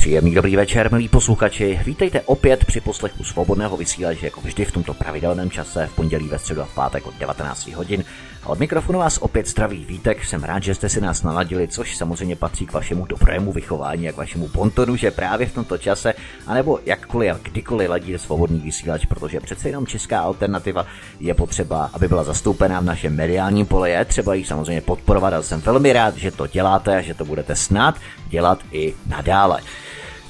[0.00, 1.80] Příjemný dobrý večer, milí posluchači.
[1.84, 6.38] Vítejte opět při poslechu svobodného vysílače, jako vždy v tomto pravidelném čase, v pondělí, ve
[6.38, 8.04] středu a v pátek od 19 hodin.
[8.44, 12.36] Od mikrofonu vás opět zdraví Vítek, jsem rád, že jste si nás naladili, což samozřejmě
[12.36, 16.14] patří k vašemu dobrému vychování a k vašemu pontonu, že právě v tomto čase,
[16.46, 20.86] anebo jakkoliv a kdykoliv ladí svobodný vysílač, protože přece jenom česká alternativa
[21.20, 25.42] je potřeba, aby byla zastoupená v našem mediálním pole, je třeba ji samozřejmě podporovat a
[25.42, 27.94] jsem velmi rád, že to děláte a že to budete snad
[28.28, 29.60] dělat i nadále.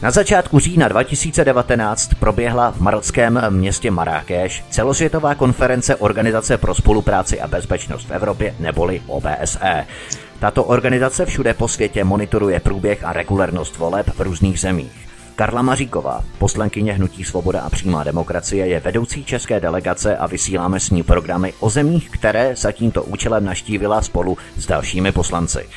[0.02, 7.48] Na začátku října 2019 proběhla v marockém městě Marrakeš celosvětová konference Organizace pro spolupráci a
[7.48, 9.86] bezpečnost v Evropě neboli OBSE.
[10.38, 15.08] Tato organizace všude po světě monitoruje průběh a regulérnost voleb v různých zemích.
[15.36, 20.90] Karla Maříková, poslankyně Hnutí Svoboda a přímá demokracie, je vedoucí české delegace a vysíláme s
[20.90, 25.68] ní programy o zemích, které za tímto účelem naštívila spolu s dalšími poslanci.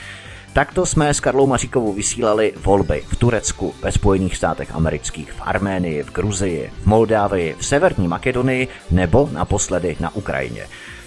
[0.54, 6.04] Takto jsme s Karlou Maříkovou vysílali volby v Turecku, ve Spojených státech amerických, v Arménii,
[6.04, 10.66] v Gruzii, v Moldávii, v Severní Makedonii nebo naposledy na Ukrajině.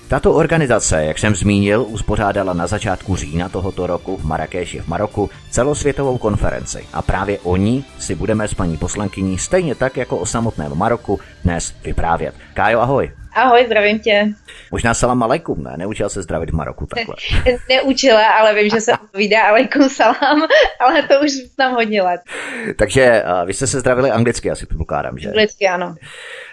[0.08, 5.30] Tato organizace, jak jsem zmínil, uspořádala na začátku října tohoto roku v Marrakeši v Maroku
[5.50, 10.26] celosvětovou konferenci a právě o ní si budeme s paní poslankyní stejně tak jako o
[10.26, 12.34] samotném Maroku dnes vyprávět.
[12.54, 13.10] Kájo, ahoj.
[13.36, 14.28] Ahoj, zdravím tě.
[14.70, 15.74] Možná salam alaikum, ne?
[15.76, 17.14] Neučila se zdravit v Maroku takhle.
[17.68, 20.48] Neučila, ale vím, že se odpovídá alaikum salam,
[20.80, 22.20] ale to už znám hodně let.
[22.78, 25.28] Takže uh, vy jste se zdravili anglicky, asi předpokládám, že?
[25.28, 25.96] Anglicky, ano.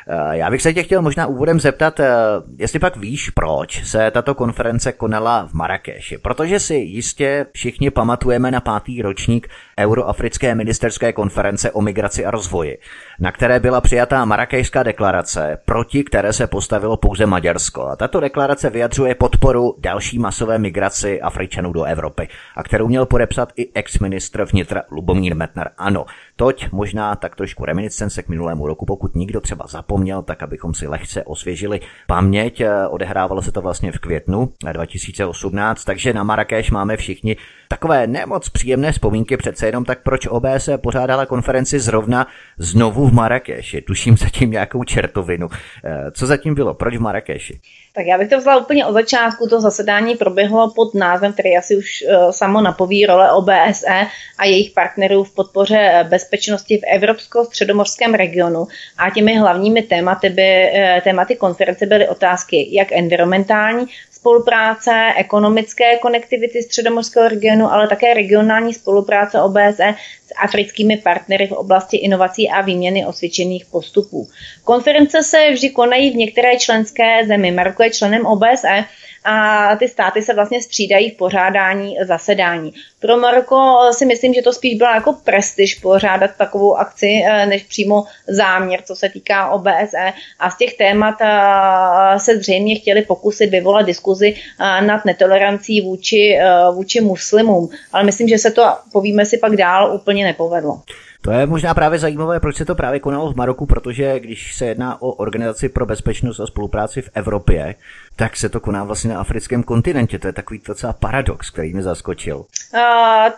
[0.07, 2.13] Eh, já bych se tě chtěl možná úvodem zeptat, eh,
[2.57, 6.17] jestli pak víš, proč se tato konference konala v Marrakeši.
[6.17, 9.47] Protože si jistě všichni pamatujeme na pátý ročník
[9.79, 12.77] Euroafrické ministerské konference o migraci a rozvoji,
[13.19, 17.87] na které byla přijatá Marrakešská deklarace, proti které se postavilo pouze Maďarsko.
[17.87, 23.49] A tato deklarace vyjadřuje podporu další masové migraci Afričanů do Evropy, a kterou měl podepsat
[23.55, 25.69] i ex-ministr vnitra Lubomír Metnar.
[25.77, 30.73] Ano, toť možná tak trošku reminiscence k minulému roku, pokud nikdo třeba zapomněl, tak abychom
[30.73, 32.61] si lehce osvěžili paměť.
[32.61, 37.35] Eh, odehrávalo se to vlastně v květnu 2018, takže na Marrakeš máme všichni
[37.73, 43.81] takové nemoc příjemné vzpomínky, přece jenom tak proč OBS pořádala konferenci zrovna znovu v Marrakeši.
[43.81, 45.47] Tuším zatím nějakou čertovinu.
[45.85, 46.73] Eh, co zatím bylo?
[46.73, 47.59] Proč v Marrakeši?
[47.95, 49.47] Tak já bych to vzala úplně od začátku.
[49.47, 54.07] To zasedání proběhlo pod názvem, který asi už uh, samo napoví role OBSE
[54.37, 58.67] a jejich partnerů v podpoře eh, bezpečnosti v evropsko-středomorském regionu.
[58.97, 60.71] A těmi hlavními tématy, by,
[61.03, 63.85] tématy konference byly otázky jak environmentální,
[64.23, 69.95] spolupráce, ekonomické konektivity středomorského regionu, ale také regionální spolupráce OBSE
[70.27, 74.27] s africkými partnery v oblasti inovací a výměny osvědčených postupů.
[74.63, 77.51] Konference se vždy konají v některé členské zemi.
[77.51, 78.85] Maroko je členem OBSE
[79.23, 82.73] a ty státy se vlastně střídají v pořádání zasedání.
[82.99, 87.63] Pro Maroko si myslím, že to spíš bylo jako prestiž pořádat takovou akci, eh, než
[87.63, 90.13] přímo záměr, co se týká OBSE.
[90.39, 96.37] A z těch témat eh, se zřejmě chtěli pokusit vyvolat diskuzi eh, nad netolerancí vůči,
[96.73, 97.69] vůči muslimům.
[97.91, 100.81] Ale myslím, že se to, povíme si pak dál, úplně nepovedlo.
[101.23, 104.65] To je možná právě zajímavé, proč se to právě konalo v Maroku, protože když se
[104.65, 107.75] jedná o organizaci pro bezpečnost a spolupráci v Evropě,
[108.15, 110.19] tak se to koná vlastně na africkém kontinentě.
[110.19, 112.37] To je takový docela paradox, který mě zaskočil.
[112.37, 112.43] Uh,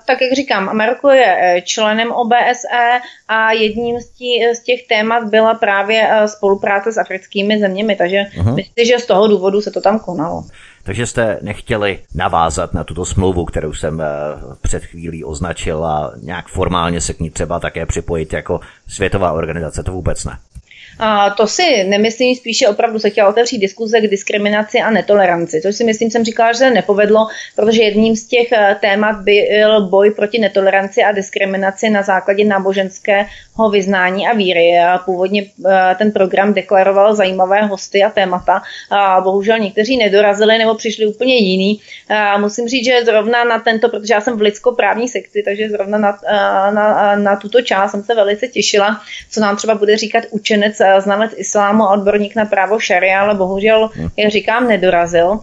[0.05, 5.23] tak jak říkám, Maroko je eh, členem OBSE a jedním z, tí, z těch témat
[5.23, 8.55] byla právě eh, spolupráce s africkými zeměmi, takže uh-huh.
[8.55, 10.43] myslím, že z toho důvodu se to tam konalo.
[10.85, 14.05] Takže jste nechtěli navázat na tuto smlouvu, kterou jsem eh,
[14.61, 19.83] před chvílí označil a nějak formálně se k ní třeba také připojit jako světová organizace,
[19.83, 20.37] to vůbec ne.
[20.99, 25.75] A to si nemyslím, spíše opravdu se chtěla otevřít diskuze k diskriminaci a netoleranci, což
[25.75, 30.11] si myslím, jsem říkala, že se nepovedlo, protože jedním z těch eh, témat byl boj
[30.11, 34.79] proti netoleranci a diskriminaci na základě náboženského vyznání a víry.
[34.79, 38.61] A původně eh, ten program deklaroval zajímavé hosty a témata.
[38.91, 41.81] A bohužel někteří nedorazili nebo přišli úplně jiný.
[42.09, 45.97] A musím říct, že zrovna na tento, protože já jsem v lidskoprávní sekci, takže zrovna
[45.97, 49.01] na, eh, na, na tuto část jsem se velice těšila,
[49.31, 53.89] co nám třeba bude říkat učenec znalec islámu a odborník na právo šaria, ale bohužel,
[53.95, 54.09] hm.
[54.17, 55.39] jak říkám, nedorazil.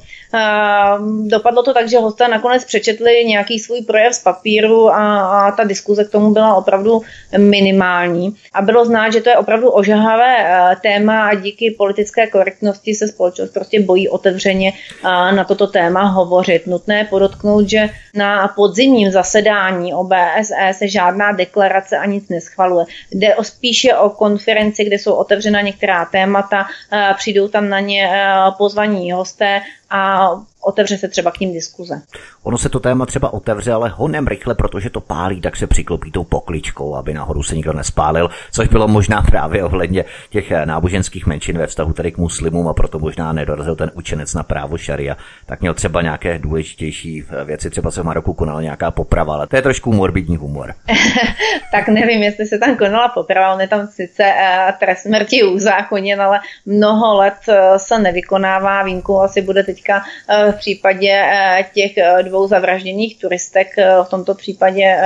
[1.27, 5.65] Dopadlo to tak, že hosté nakonec přečetli nějaký svůj projev z papíru a, a ta
[5.65, 7.03] diskuze k tomu byla opravdu
[7.39, 8.37] minimální.
[8.53, 13.09] A bylo znát, že to je opravdu ožahavé eh, téma a díky politické korektnosti se
[13.09, 16.67] společnost prostě bojí otevřeně eh, na toto téma hovořit.
[16.67, 22.87] Nutné podotknout, že na podzimním zasedání OBSE se žádná deklarace a nic neschvaluje.
[23.11, 28.11] Jde o spíše o konferenci, kde jsou otevřena některá témata, eh, přijdou tam na ně
[28.59, 29.61] pozvaní hosté
[29.93, 32.03] a otevře se třeba k ním diskuze.
[32.43, 36.11] Ono se to téma třeba otevře, ale honem rychle, protože to pálí, tak se přiklopí
[36.11, 41.27] tou pokličkou, aby nahoru se nikdo nespálil, což bylo možná právě ohledně těch eh, náboženských
[41.27, 45.17] menšin ve vztahu tady k muslimům a proto možná nedorazil ten učenec na právo šaria.
[45.47, 49.47] Tak měl třeba nějaké důležitější eh, věci, třeba se v Maroku konala nějaká poprava, ale
[49.47, 50.75] to je trošku morbidní humor.
[51.73, 56.23] tak nevím, jestli se tam konala poprava, on je tam sice uh, trest smrti uzákoněn,
[56.23, 58.83] ale mnoho let uh, se nevykonává.
[58.83, 64.09] Výjimkou asi bude teďka uh, v případě uh, těch uh, dvou zavražděných turistek, uh, v
[64.09, 64.97] tomto případě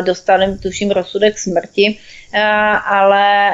[0.00, 1.98] dostali, tuším, rozsudek smrti,
[2.86, 3.50] ale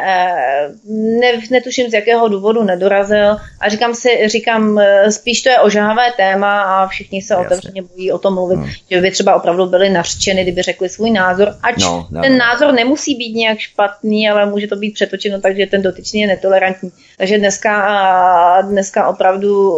[1.20, 3.36] ne, netuším, z jakého důvodu nedorazil.
[3.60, 4.80] A říkám si, říkám,
[5.10, 7.46] spíš to je ožávé téma a všichni se Jasně.
[7.46, 8.70] otevřeně bojí o tom mluvit, hmm.
[8.90, 11.54] že by třeba opravdu byli nařčeni, kdyby řekli svůj názor.
[11.62, 15.56] Ač no, no, ten názor nemusí být nějak špatný, ale může to být přetočeno tak,
[15.56, 16.90] že ten dotyčný je netolerantní.
[17.18, 19.76] Takže dneska, dneska opravdu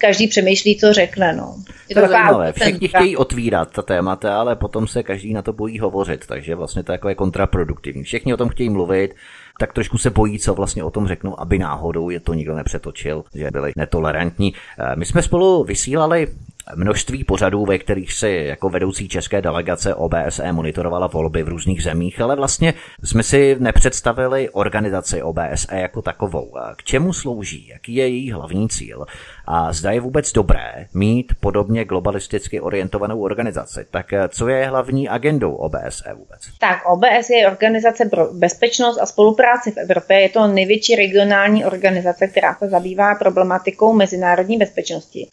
[0.00, 1.32] každý přemýšlí, co řekne.
[1.32, 1.54] No.
[1.88, 2.52] Je to, to zajímavé.
[2.52, 6.82] Všichni chtějí otvírat ta témata, ale potom se každý na to bojí hovořit, takže vlastně
[6.82, 8.02] to je jako kontraproduktivní.
[8.02, 9.14] Všichni o tom chtějí mluvit,
[9.60, 13.24] tak trošku se bojí, co vlastně o tom řeknu, aby náhodou je to nikdo nepřetočil,
[13.34, 14.54] že byli netolerantní.
[14.78, 16.26] Eh, my jsme spolu vysílali
[16.74, 22.20] množství pořadů, ve kterých si jako vedoucí české delegace OBSE monitorovala volby v různých zemích,
[22.20, 22.74] ale vlastně
[23.04, 26.52] jsme si nepředstavili organizaci OBSE jako takovou.
[26.76, 27.68] K čemu slouží?
[27.68, 29.06] Jaký je její hlavní cíl?
[29.46, 33.86] A zda je vůbec dobré mít podobně globalisticky orientovanou organizaci.
[33.90, 36.40] Tak co je hlavní agendou OBSE vůbec?
[36.60, 40.20] Tak OBS je organizace pro bezpečnost a spolupráci v Evropě.
[40.20, 45.28] Je to největší regionální organizace, která se zabývá problematikou mezinárodní bezpečnosti.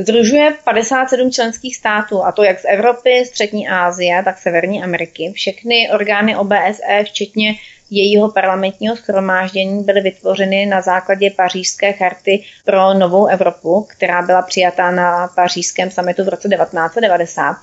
[0.00, 5.32] Združuje 57 členských států, a to jak z Evropy, Střední Asie, tak Severní Ameriky.
[5.34, 7.54] Všechny orgány OBSE, včetně
[7.90, 14.90] jejího parlamentního schromáždění byly vytvořeny na základě pařížské charty pro novou Evropu, která byla přijatá
[14.90, 17.56] na pařížském samitu v roce 1990.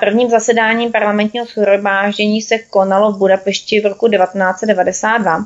[0.00, 5.44] Prvním zasedáním parlamentního schromáždění se konalo v Budapešti v roku 1992.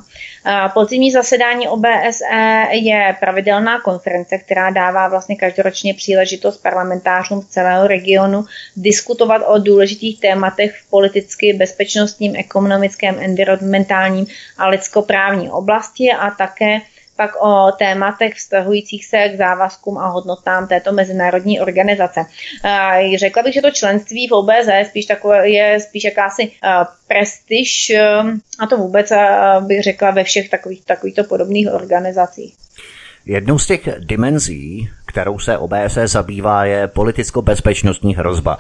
[0.75, 8.45] Podzimní zasedání OBSE je pravidelná konference, která dává vlastně každoročně příležitost parlamentářům z celého regionu
[8.77, 14.27] diskutovat o důležitých tématech v politicky, bezpečnostním, ekonomickém, environmentálním sociální
[14.59, 16.81] a lidskoprávní oblasti a také
[17.17, 22.21] pak o tématech vztahujících se k závazkům a hodnotám této mezinárodní organizace.
[23.17, 26.53] Řekla bych, že to členství v OBZ je spíš, takové, je spíš jakási
[27.09, 27.93] prestiž
[28.59, 29.13] a to vůbec
[29.61, 32.55] bych řekla ve všech takových, takovýchto podobných organizacích.
[33.29, 38.59] Jednou z těch dimenzí, kterou se OBSE zabývá, je politicko-bezpečnostní hrozba.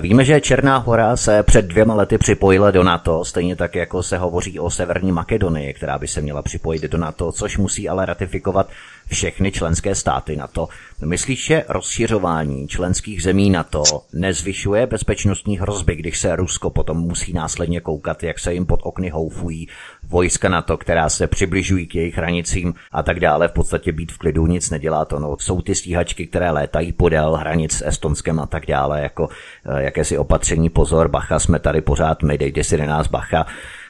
[0.00, 4.18] Víme, že Černá hora se před dvěma lety připojila do NATO, stejně tak jako se
[4.18, 8.68] hovoří o Severní Makedonii, která by se měla připojit do NATO, což musí ale ratifikovat
[9.10, 10.68] všechny členské státy NATO.
[11.04, 13.82] Myslíš, že rozšiřování členských zemí NATO
[14.12, 19.08] nezvyšuje bezpečnostní hrozby, když se Rusko potom musí následně koukat, jak se jim pod okny
[19.08, 19.68] houfují
[20.08, 24.18] vojska NATO, která se přibližují k jejich hranicím a tak dále, v podstatě být v
[24.18, 25.18] klidu, nic nedělá to.
[25.18, 29.28] No, jsou ty stíhačky, které létají podél hranic s Estonskem a tak dále, jako
[29.66, 33.46] eh, jakési opatření, pozor, bacha, jsme tady pořád, my dejte si na nás bacha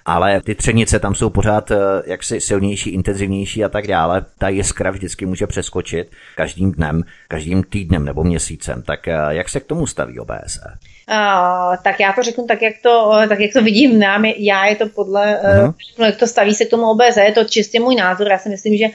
[0.07, 1.77] ale ty třenice tam jsou pořád eh,
[2.07, 4.25] jaksi silnější, intenzivnější a tak dále.
[4.39, 8.83] Ta jiskra vždycky může přeskočit každým dnem, každým týdnem nebo měsícem.
[8.83, 10.79] Tak eh, jak se k tomu staví OBSE?
[11.11, 14.25] Uh, tak já to řeknu tak, jak to, tak, jak to vidím nám.
[14.25, 15.41] Já je to podle,
[15.99, 18.29] uh, jak to staví se k tomu OBZ, je to čistě můj názor.
[18.29, 18.87] Já si myslím, že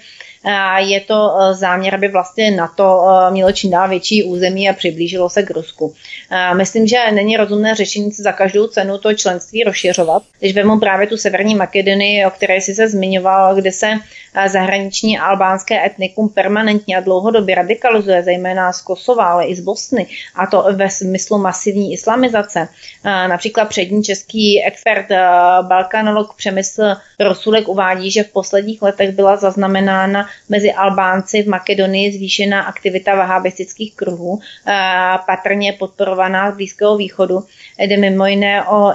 [0.77, 5.29] je to e, záměr, aby vlastně NATO e, mělo čím dál větší území a přiblížilo
[5.29, 5.93] se k Rusku.
[6.53, 10.23] Myslím, že není rozumné řešení za každou cenu to členství rozšiřovat.
[10.39, 15.19] Když vezmu právě tu severní Makedonii, o které si se zmiňoval, kde se e, zahraniční
[15.19, 20.65] albánské etnikum permanentně a dlouhodobě radikalizuje, zejména z Kosova, ale i z Bosny, a to
[20.73, 22.67] ve smyslu masivní islamizace.
[23.03, 25.05] Například přední český expert
[25.61, 32.61] balkanolog Přemysl Rosulek uvádí, že v posledních letech byla zaznamenána mezi Albánci v Makedonii zvýšená
[32.61, 34.39] aktivita vahabistických kruhů,
[35.25, 37.43] patrně podporovaná z Blízkého východu.
[37.79, 38.93] Jde mimo jiné o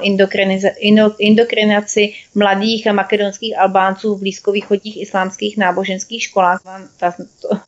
[1.18, 6.60] indokrinaci mladých makedonských Albánců v blízkovýchodních islámských náboženských školách,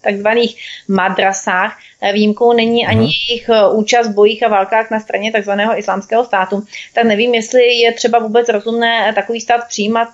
[0.00, 0.56] takzvaných
[0.88, 1.78] madrasách.
[2.12, 6.62] Výjimkou není ani jejich účast v bojích a válkách na straně takzvaného islámského státu.
[6.94, 10.08] Tak nevím, jestli je třeba vůbec rozumné takový stát přijímat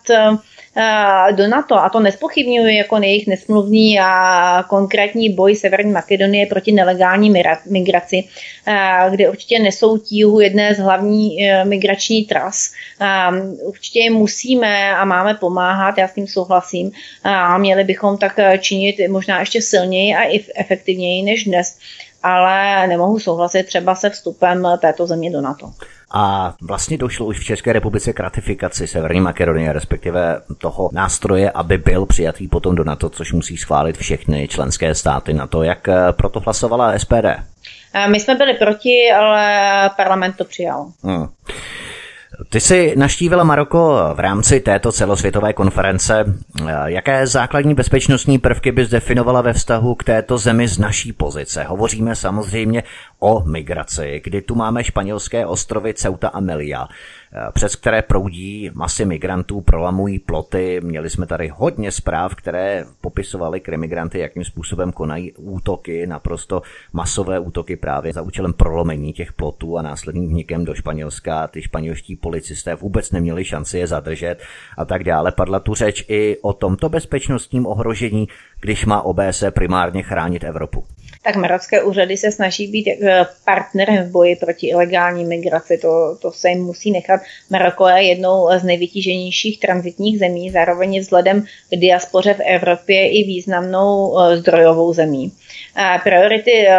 [1.30, 7.32] do NATO, a to nespochybňuji jako jejich nesmluvní a konkrétní boj Severní Makedonie proti nelegální
[7.66, 8.24] migraci,
[9.10, 12.72] kde určitě nesou tíhu jedné z hlavní migrační tras.
[13.62, 16.90] Určitě musíme a máme pomáhat, já s tím souhlasím.
[17.24, 21.78] A měli bychom tak činit možná ještě silněji a i efektivněji než dnes
[22.22, 25.72] ale nemohu souhlasit třeba se vstupem této země do NATO.
[26.14, 31.78] A vlastně došlo už v České republice k ratifikaci Severní Makedonie, respektive toho nástroje, aby
[31.78, 35.62] byl přijatý potom do NATO, což musí schválit všechny členské státy NATO.
[35.62, 37.26] Jak eh, proto hlasovala SPD?
[38.07, 40.87] My jsme byli proti, ale parlament to přijal.
[41.02, 41.26] Hmm.
[42.48, 46.24] Ty jsi naštívila Maroko v rámci této celosvětové konference.
[46.84, 51.64] Jaké základní bezpečnostní prvky bys definovala ve vztahu k této zemi z naší pozice?
[51.64, 52.82] Hovoříme samozřejmě
[53.18, 56.88] o migraci, kdy tu máme španělské ostrovy Ceuta a Melilla.
[57.34, 60.80] Eh, přes které proudí masy migrantů, prolamují ploty.
[60.82, 66.62] Měli jsme tady hodně zpráv, které popisovaly krimigranty, jakým způsobem konají útoky, naprosto
[66.92, 71.46] masové útoky právě za účelem prolomení těch plotů a následným vnikem do Španělska.
[71.46, 74.36] Ty španělští policisté vůbec neměli šanci je zadržet
[74.78, 75.32] a tak dále.
[75.32, 78.28] Padla tu řeč i o tomto bezpečnostním ohrožení,
[78.60, 80.84] když má OBS primárně chránit Evropu
[81.22, 85.78] tak marocké úřady se snaží být eh, partnerem v boji proti ilegální migraci.
[85.78, 87.20] To, to se jim musí nechat.
[87.50, 94.18] Maroko je jednou z nejvytíženějších transitních zemí, zároveň vzhledem k diaspoře v Evropě i významnou
[94.18, 95.32] eh, zdrojovou zemí.
[96.04, 96.76] Priority eh,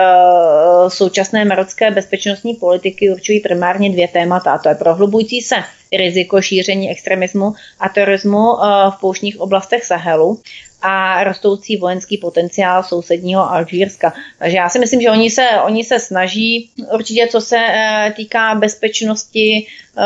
[0.87, 5.55] současné marocké bezpečnostní politiky určují primárně dvě témata, a to je prohlubující se
[5.97, 8.55] riziko šíření extremismu a terorismu
[8.89, 10.39] v pouštních oblastech Sahelu
[10.83, 14.13] a rostoucí vojenský potenciál sousedního Alžírska.
[14.39, 18.55] Takže já si myslím, že oni se, oni se snaží určitě, co se eh, týká
[18.55, 20.03] bezpečnosti, eh,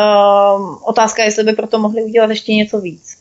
[0.86, 3.18] otázka, jestli by proto mohli udělat ještě něco víc.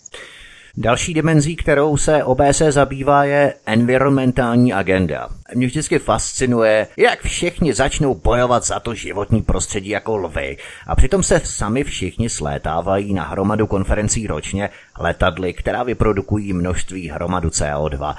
[0.78, 5.28] Další dimenzí, kterou se OBS zabývá, je environmentální agenda.
[5.54, 11.22] Mě vždycky fascinuje, jak všichni začnou bojovat za to životní prostředí jako lvy a přitom
[11.22, 18.14] se sami všichni slétávají na hromadu konferencí ročně letadly, která vyprodukují množství hromadu CO2.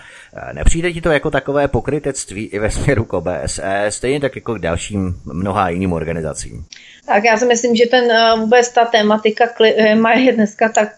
[0.54, 4.60] Nepřijde ti to jako takové pokrytectví i ve směru k OBSE, stejně tak jako k
[4.60, 6.66] dalším mnoha jiným organizacím?
[7.06, 10.90] Tak já si myslím, že ten uh, vůbec ta tématika klima je dneska tak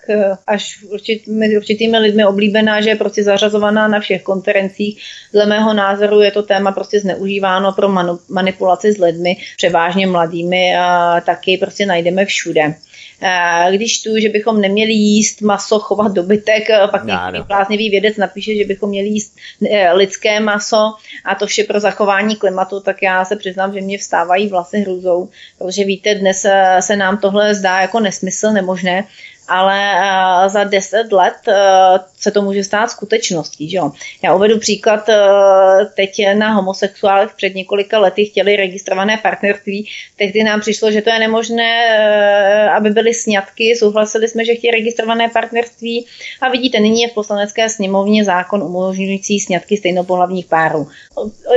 [0.47, 5.03] až určit, mezi určitými lidmi oblíbená, že je prostě zařazovaná na všech konferencích.
[5.33, 10.75] Dle mého názoru je to téma prostě zneužíváno pro manu, manipulaci s lidmi, převážně mladými
[10.77, 12.75] a taky prostě najdeme všude.
[13.71, 18.65] Když tu, že bychom neměli jíst maso, chovat dobytek, pak nějaký bláznivý vědec napíše, že
[18.65, 19.35] bychom měli jíst
[19.71, 20.93] eh, lidské maso
[21.25, 25.29] a to vše pro zachování klimatu, tak já se přiznám, že mě vstávají vlasy hrůzou,
[25.57, 26.45] protože víte, dnes
[26.79, 29.05] se nám tohle zdá jako nesmysl, nemožné,
[29.49, 29.99] ale
[30.49, 31.33] za deset let
[32.17, 33.69] se to může stát skutečností.
[33.69, 33.91] Že jo?
[34.21, 35.09] Já uvedu příklad,
[35.95, 41.19] teď na homosexuálech před několika lety chtěli registrované partnerství, tehdy nám přišlo, že to je
[41.19, 41.89] nemožné,
[42.69, 46.05] aby byly sňatky, souhlasili jsme, že chtějí registrované partnerství
[46.41, 50.87] a vidíte, nyní je v poslanecké sněmovně zákon umožňující sňatky stejnopohlavních párů.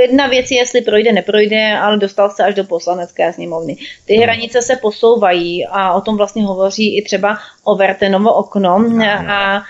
[0.00, 3.76] Jedna věc je, jestli projde, neprojde, ale dostal se až do poslanecké sněmovny.
[4.06, 9.12] Ty hranice se posouvají a o tom vlastně hovoří i třeba o Vertenovo okno a,
[9.27, 9.62] a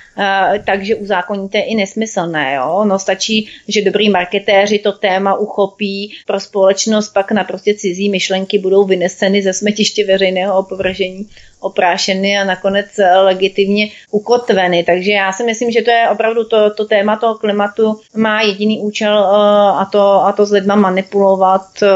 [0.64, 2.54] takže uzákoníte i nesmyslné.
[2.54, 2.84] Jo?
[2.84, 8.58] No stačí, že dobrý marketéři to téma uchopí, pro společnost pak na prostě cizí myšlenky
[8.58, 11.26] budou vyneseny ze smetiště veřejného opovržení
[11.60, 12.86] oprášeny a nakonec
[13.22, 14.84] legitimně ukotveny.
[14.84, 18.80] Takže já si myslím, že to je opravdu to, to téma toho klimatu má jediný
[18.80, 21.88] účel uh, a to, a to s lidma manipulovat uh,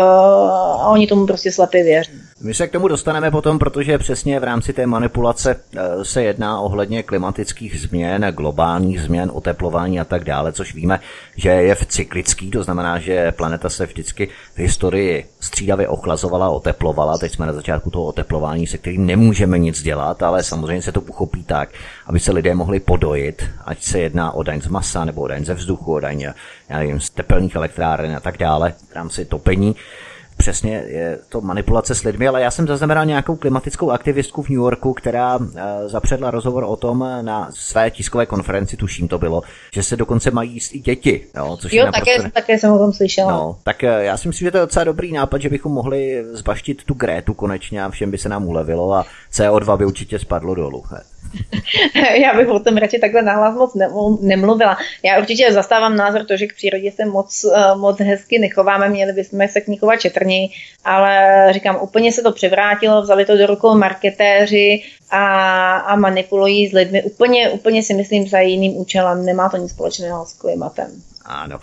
[0.83, 2.26] a oni tomu prostě slepě věří.
[2.41, 6.61] My se k tomu dostaneme potom, protože přesně v rámci té manipulace uh, se jedná
[6.61, 11.01] ohledně klimatických změn, globálních změn, oteplování a tak dále, což víme,
[11.37, 17.19] že je v cyklický, to znamená, že planeta se vždycky v historii střídavě ochlazovala, oteplovala.
[17.19, 21.01] Teď jsme na začátku toho oteplování, se kterým nemůžeme nic dělat, ale samozřejmě se to
[21.01, 21.69] uchopí tak,
[22.07, 25.45] aby se lidé mohli podojit, ať se jedná o daň z masa nebo o daň
[25.45, 26.21] ze vzduchu, o daň
[26.69, 29.77] já nevím, z tepelných elektráren a tak dále v rámci topení
[30.47, 34.59] přesně je to manipulace s lidmi, ale já jsem zaznamenal nějakou klimatickou aktivistku v New
[34.59, 35.47] Yorku, která uh,
[35.87, 40.53] zapředla rozhovor o tom na své tiskové konferenci, tuším to bylo, že se dokonce mají
[40.53, 41.27] jíst i děti.
[41.37, 42.23] Jo, což jo je naprosto...
[42.23, 43.33] také, také jsem o tom slyšela.
[43.33, 46.25] No, tak uh, já si myslím, že to je docela dobrý nápad, že bychom mohli
[46.33, 50.55] zbaštit tu Grétu konečně a všem by se nám ulevilo a CO2 by určitě spadlo
[50.55, 50.85] dolů.
[52.21, 53.77] já bych o tom radši takhle nahlas moc
[54.21, 54.79] nemluvila.
[55.03, 59.13] Já určitě zastávám názor to, že k přírodě se moc, eh, moc hezky nechováme, měli
[59.13, 60.49] bychom se k ní chovat četrněji,
[60.85, 66.73] ale říkám, úplně se to převrátilo, vzali to do rukou marketéři a, a manipulují s
[66.73, 67.03] lidmi.
[67.03, 71.03] Úplně, úplně si myslím za jiným účelem, nemá to nic společného s klimatem.
[71.25, 71.59] Ano.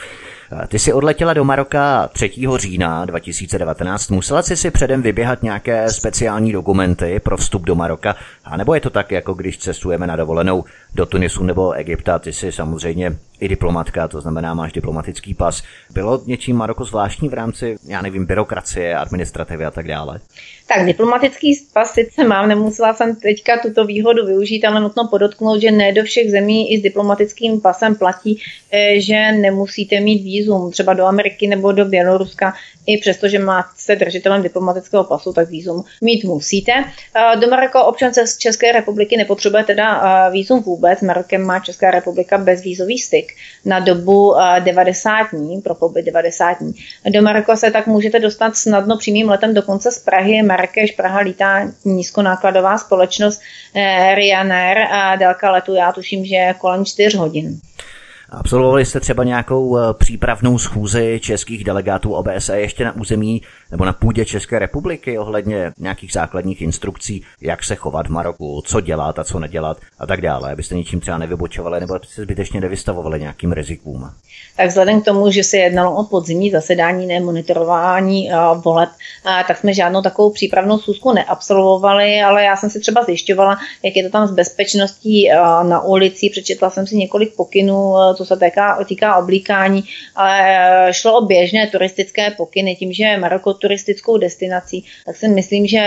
[0.68, 2.32] Ty jsi odletěla do Maroka 3.
[2.56, 4.10] října 2019.
[4.10, 8.16] Musela jsi si předem vyběhat nějaké speciální dokumenty pro vstup do Maroka?
[8.46, 10.64] A nebo je to tak, jako když cestujeme na dovolenou
[10.96, 12.20] do Tunisu nebo Egypta?
[12.20, 15.64] Ty jsi samozřejmě i diplomatka, to znamená, máš diplomatický pas.
[15.94, 20.20] Bylo něčím Maroko zvláštní v rámci, já nevím, byrokracie, administrativy a tak dále?
[20.67, 25.72] Tak diplomatický pas sice mám, nemusela jsem teďka tuto výhodu využít, ale nutno podotknout, že
[25.72, 28.39] ne do všech zemí i s diplomatickým pasem platí,
[28.72, 32.53] eh, že nemusíte mít vízum, třeba do Ameriky nebo do Běloruska,
[32.86, 36.72] i přesto, že máte držitelem diplomatického pasu, tak vízum mít musíte.
[36.72, 39.88] Eh, do Maroko občan z České republiky nepotřebuje teda
[40.27, 41.01] eh, vízum vůbec.
[41.01, 43.34] Marokem má Česká republika bezvízový styk
[43.65, 46.74] na dobu 90 dní, pro pobyt 90 dní.
[47.10, 50.53] Do Maroko se tak můžete dostat snadno přímým letem dokonce z Prahy.
[50.54, 53.42] Marrakeš, Praha lítá nízkonákladová společnost
[53.76, 57.60] eh, Ryanair a délka letu já tuším, že kolem 4 hodin.
[58.30, 63.42] Absolvovali jste třeba nějakou eh, přípravnou schůzi českých delegátů OBSE ještě na území
[63.74, 68.82] nebo na půdě České republiky ohledně nějakých základních instrukcí, jak se chovat v Maroku, co
[68.82, 73.20] dělat a co nedělat a tak dále, abyste ničím třeba nevybočovali nebo se zbytečně nevystavovali
[73.20, 74.10] nějakým rizikům?
[74.58, 78.30] Tak vzhledem k tomu, že se jednalo o podzimní zasedání, ne monitorování
[78.65, 78.89] voleb,
[79.48, 84.03] tak jsme žádnou takovou přípravnou schůzku neabsolvovali, ale já jsem si třeba zjišťovala, jak je
[84.03, 85.30] to tam s bezpečností
[85.63, 89.84] na ulici, přečetla jsem si několik pokynů, co se týká, týká oblíkání,
[90.15, 90.58] ale
[90.92, 95.84] šlo o běžné turistické pokyny, tím, že Maroko turistickou destinací, tak si myslím, že,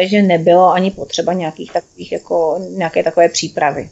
[0.00, 3.90] že nebylo ani potřeba nějakých takových, jako, nějaké takové přípravy.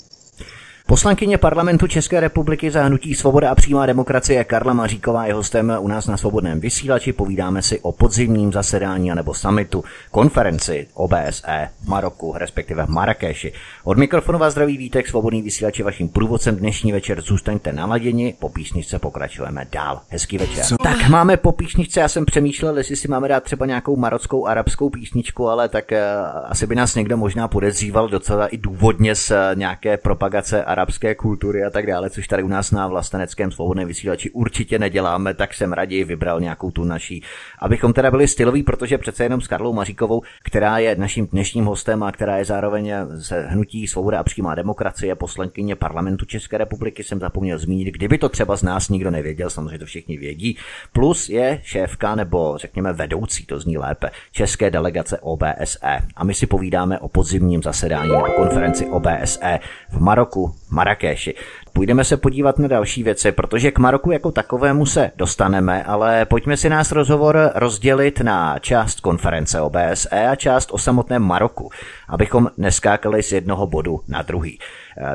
[0.89, 5.89] Poslankyně parlamentu České republiky za hnutí Svoboda a přímá demokracie Karla Maříková je hostem u
[5.89, 7.13] nás na svobodném vysílači.
[7.13, 13.53] Povídáme si o podzimním zasedání nebo summitu, konferenci OBSE v Maroku, respektive v Marrakeši.
[13.85, 17.21] Od mikrofonu vás zdraví Vítek, svobodný vysílač vaším průvodcem dnešní večer.
[17.21, 20.01] Zůstaňte naladěni, po písničce pokračujeme dál.
[20.09, 20.65] Hezký večer.
[20.65, 20.77] Co?
[20.77, 24.91] Tak máme po písničce, já jsem přemýšlel, jestli si máme dát třeba nějakou marockou arabskou
[24.91, 25.99] písničku, ale tak uh,
[26.45, 31.65] asi by nás někdo možná podezříval docela i důvodně z uh, nějaké propagace arabské kultury
[31.65, 35.73] a tak dále, což tady u nás na vlasteneckém svobodném vysílači určitě neděláme, tak jsem
[35.73, 37.23] raději vybral nějakou tu naší,
[37.59, 42.03] abychom teda byli styloví, protože přece jenom s Karlou Maříkovou, která je naším dnešním hostem
[42.03, 47.21] a která je zároveň ze hnutí Svoboda a přímá demokracie, poslankyně parlamentu České republiky, jsem
[47.21, 50.59] zapomněl zmínit, kdyby to třeba z nás nikdo nevěděl, samozřejmě to všichni vědí,
[50.93, 55.99] plus je šéfka nebo řekněme vedoucí, to zní lépe, české delegace OBSE.
[56.17, 59.59] A my si povídáme o podzimním zasedání nebo konferenci OBSE
[59.91, 61.35] v Maroku, Marrakeši.
[61.77, 66.57] Půjdeme se podívat na další věci, protože k Maroku jako takovému se dostaneme, ale pojďme
[66.57, 71.71] si nás rozhovor rozdělit na část konference OBSE a část o samotném Maroku,
[72.09, 74.59] abychom neskákali z jednoho bodu na druhý.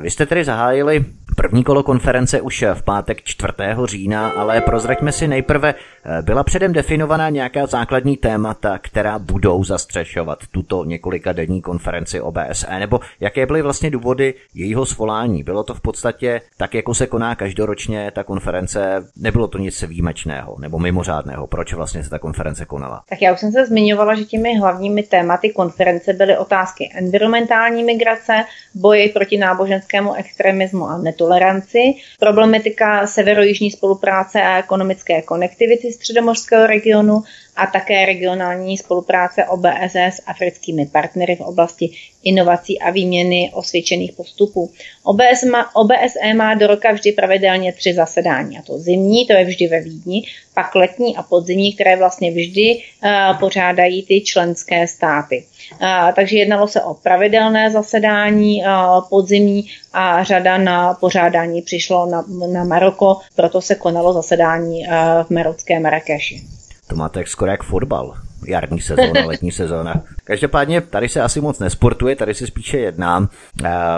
[0.01, 3.53] Vy jste tedy zahájili první kolo konference už v pátek 4.
[3.85, 5.75] října, ale prozraďme si nejprve,
[6.21, 12.99] byla předem definovaná nějaká základní témata, která budou zastřešovat tuto několika denní konferenci OBSE, nebo
[13.19, 15.43] jaké byly vlastně důvody jejího svolání?
[15.43, 20.55] Bylo to v podstatě tak, jako se koná každoročně ta konference, nebylo to nic výjimečného
[20.59, 21.47] nebo mimořádného.
[21.47, 23.03] Proč vlastně se ta konference konala?
[23.09, 28.45] Tak já už jsem se zmiňovala, že těmi hlavními tématy konference byly otázky environmentální migrace,
[28.75, 31.79] boji proti náboženskému extremismu a netoleranci,
[32.19, 37.23] problematika severojižní spolupráce a ekonomické konektivity středomořského regionu
[37.55, 41.89] a také regionální spolupráce OBSE s africkými partnery v oblasti
[42.23, 44.71] inovací a výměny osvědčených postupů.
[45.03, 49.45] OBS má, OBSE má do roka vždy pravidelně tři zasedání, a to zimní, to je
[49.45, 55.45] vždy ve Vídni, pak letní a podzimní, které vlastně vždy uh, pořádají ty členské státy.
[55.71, 62.25] Uh, takže jednalo se o pravidelné zasedání uh, podzimní a řada na pořádání přišlo na,
[62.51, 66.60] na Maroko, proto se konalo zasedání uh, v marocké Marrakeši.
[66.91, 68.13] To máte jak skoro jak fotbal.
[68.47, 70.03] Jarní sezóna, letní sezóna.
[70.23, 73.29] Každopádně tady se asi moc nesportuje, tady se spíše jedná.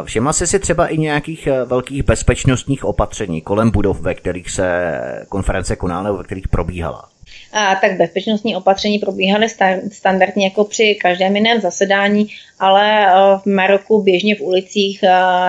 [0.04, 5.00] Všimla jsi si třeba i nějakých eh, velkých bezpečnostních opatření kolem budov, ve kterých se
[5.30, 7.10] konference konala nebo ve kterých probíhala?
[7.54, 9.48] A tak bezpečnostní opatření probíhaly
[9.92, 12.28] standardně jako při každém jiném zasedání,
[12.64, 15.04] ale v Maroku běžně v ulicích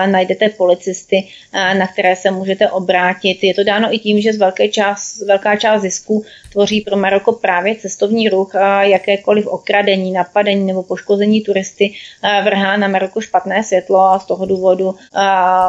[0.05, 3.43] najdete policisty, na které se můžete obrátit.
[3.43, 7.31] Je to dáno i tím, že z velké část, velká část zisku tvoří pro Maroko
[7.31, 11.93] právě cestovní ruch a jakékoliv okradení, napadení nebo poškození turisty
[12.43, 14.95] vrhá na Maroko špatné světlo a z toho důvodu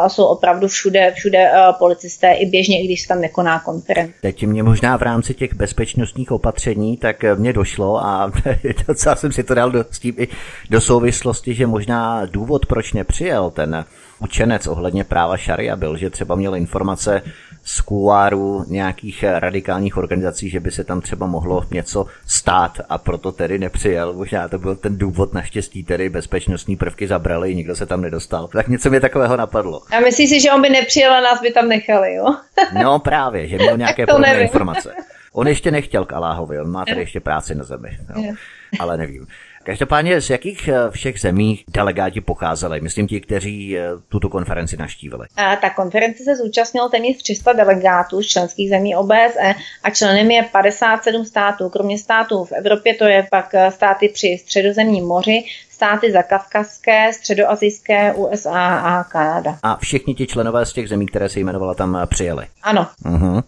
[0.08, 4.12] jsou opravdu všude, všude policisté i běžně, i když tam nekoná konference.
[4.22, 8.32] Teď mě možná v rámci těch bezpečnostních opatření, tak mě došlo a
[8.88, 10.28] docela jsem si to dal do, s tím i
[10.70, 13.84] do souvislosti, že možná důvod, proč nepřijel ten
[14.18, 17.22] učenec ohledně práva šaria byl, že třeba měl informace
[17.64, 23.32] z kuláru nějakých radikálních organizací, že by se tam třeba mohlo něco stát a proto
[23.32, 24.12] tedy nepřijel.
[24.12, 28.48] Možná to byl ten důvod, naštěstí tedy bezpečnostní prvky zabrali, nikdo se tam nedostal.
[28.48, 29.82] Tak něco mě takového napadlo.
[29.90, 32.24] A myslíš si, že on by nepřijel a nás by tam nechali, jo?
[32.82, 34.94] no právě, že měl nějaké podobné informace.
[35.32, 37.98] On ještě nechtěl k Aláhovi, on má tady ještě práci na zemi.
[38.14, 38.34] No.
[38.78, 39.26] Ale nevím.
[39.66, 42.80] Každopádně z jakých eh, všech zemí delegáti pocházeli?
[42.80, 45.26] Myslím ti, kteří eh, tuto konferenci naštívili.
[45.36, 50.42] A ta konference se zúčastnilo téměř 300 delegátů z členských zemí OBSE a členem je
[50.42, 51.68] 57 států.
[51.68, 58.12] Kromě států v Evropě to je pak eh, státy při středozemním moři, státy zakavkazské, středoazijské,
[58.14, 59.58] USA a Kanada.
[59.62, 62.46] A všichni ti členové z těch zemí, které se jmenovala, tam přijeli?
[62.62, 62.86] Ano.
[63.04, 63.42] Uh-huh.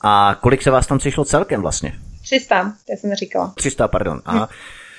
[0.00, 1.92] A kolik se vás tam přišlo celkem vlastně?
[2.22, 3.52] 300, to jsem říkala.
[3.56, 4.20] 300, pardon.
[4.24, 4.46] A hm.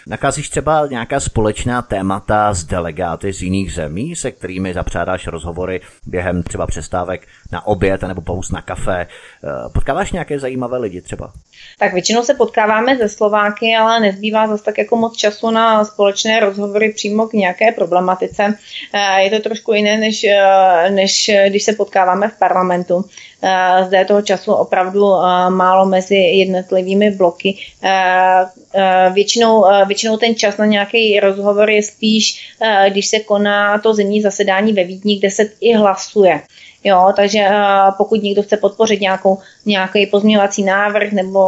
[0.07, 6.43] Nacházíš třeba nějaká společná témata z delegáty z jiných zemí, se kterými zapřádáš rozhovory během
[6.43, 9.01] třeba přestávek na oběd nebo pouze na kafe?
[9.01, 11.33] Eh, potkáváš nějaké zajímavé lidi třeba?
[11.79, 16.39] Tak většinou se potkáváme ze Slováky, ale nezbývá zase tak jako moc času na společné
[16.39, 18.57] rozhovory přímo k nějaké problematice.
[18.93, 23.05] Eh, je to trošku jiné, než, eh, než když se potkáváme v parlamentu.
[23.88, 25.06] Zde je toho času opravdu
[25.49, 27.58] málo mezi jednotlivými bloky.
[29.13, 32.54] Většinou, většinou ten čas na nějaký rozhovor je spíš,
[32.89, 36.41] když se koná to zimní zasedání ve Vídni, kde se i hlasuje.
[36.84, 41.39] Jo, takže uh, pokud někdo chce podpořit nějakou, nějaký pozměňovací návrh nebo,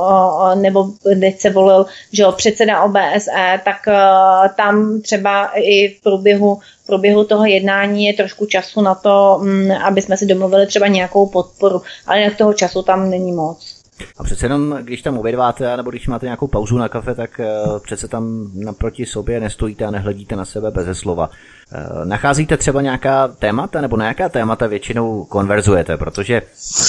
[0.00, 0.88] uh, nebo
[1.20, 6.86] teď se volil že jo, předseda OBSE, tak uh, tam třeba i v průběhu, v
[6.86, 11.26] průběhu toho jednání je trošku času na to, um, aby jsme si domluvili třeba nějakou
[11.26, 13.80] podporu, ale jinak toho času tam není moc.
[14.18, 17.40] A přece jenom, když tam obědváte, nebo když máte nějakou pauzu na kafe, tak
[17.84, 21.30] přece tam naproti sobě nestojíte a nehledíte na sebe bez slova.
[21.72, 26.42] Uh, nacházíte třeba nějaká témata, nebo na jaká témata většinou konverzujete, protože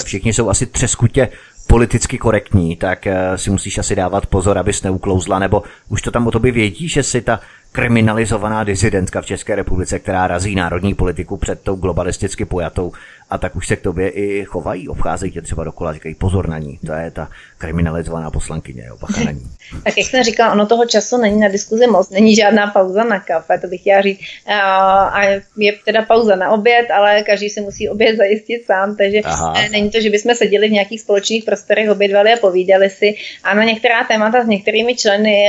[0.05, 1.29] všichni jsou asi třeskutě
[1.67, 6.27] politicky korektní, tak uh, si musíš asi dávat pozor, abys neuklouzla, nebo už to tam
[6.27, 7.39] o tobě vědí, že si ta
[7.71, 12.91] kriminalizovaná disidentka v České republice, která razí národní politiku před tou globalisticky pojatou
[13.31, 16.57] a tak už se k tobě i chovají, obcházejí tě třeba dokola, říkají pozor na
[16.57, 19.41] ní, to je ta kriminalizovaná poslankyně, jo, bacha na ní.
[19.83, 23.19] tak jak jsem říkala, ono toho času není na diskuzi moc, není žádná pauza na
[23.19, 24.19] kafe, to bych chtěla říct.
[24.47, 25.21] A
[25.57, 29.53] je teda pauza na oběd, ale každý si musí oběd zajistit sám, takže Aha.
[29.71, 33.15] není to, že bychom seděli v nějakých společných prostorech, obědvali a povídali si.
[33.43, 35.45] A na některá témata s některými členy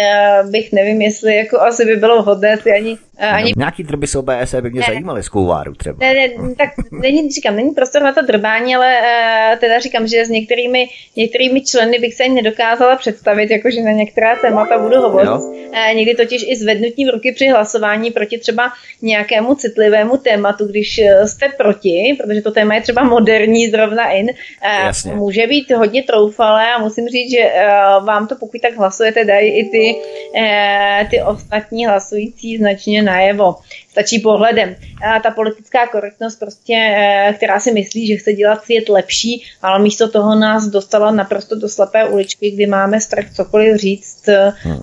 [0.51, 2.99] bych nevím, jestli jako asi by bylo vhodné si ani
[3.31, 3.53] ani...
[3.57, 5.99] Nějaký drby z OBS by mě ne, zajímaly z kouváru třeba.
[6.01, 10.25] Ne, ne, tak není, říkám, není prostor na to drbání, ale uh, teda říkám, že
[10.25, 15.31] s některými, některými členy bych se nedokázala představit, jakože na některá témata budu hovořit.
[15.31, 20.99] Uh, někdy totiž i zvednutí v ruky při hlasování proti třeba nějakému citlivému tématu, když
[20.99, 24.31] eh, jste proti, protože to téma je třeba moderní, zrovna in,
[25.07, 29.25] uh, může být hodně troufalé a musím říct, že uh, vám to, pokud tak hlasujete,
[29.25, 29.95] dají i ty,
[30.37, 33.55] uh, ty ostatní hlasující značně najevo.
[33.93, 34.77] Stačí pohledem.
[35.05, 39.79] A ta politická korektnost prostě, eh, která si myslí, že chce dělat svět lepší, ale
[39.79, 44.29] místo toho nás dostala naprosto do slepé uličky, kdy máme strach cokoliv říct.
[44.63, 44.81] Hmm.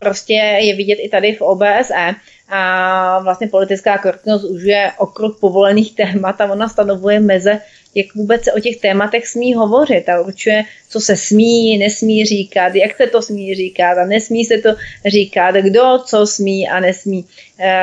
[0.00, 2.14] Prostě je vidět i tady v OBSE
[2.48, 7.60] a vlastně politická korektnost už je okruh povolených témat a ona stanovuje meze
[7.98, 12.74] jak vůbec se o těch tématech smí hovořit a určuje, co se smí, nesmí říkat,
[12.74, 14.68] jak se to smí říkat a nesmí se to
[15.06, 17.24] říkat, kdo co smí a nesmí.
[17.60, 17.76] E,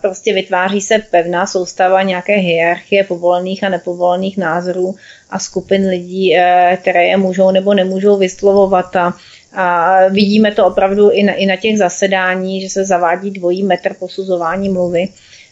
[0.00, 4.94] prostě vytváří se pevná soustava nějaké hierarchie povolených a nepovolených názorů
[5.30, 9.14] a skupin lidí, e, které je můžou nebo nemůžou vyslovovat a
[9.54, 13.94] a vidíme to opravdu i na, i na těch zasedání, že se zavádí dvojí metr
[13.94, 15.08] posuzování mluvy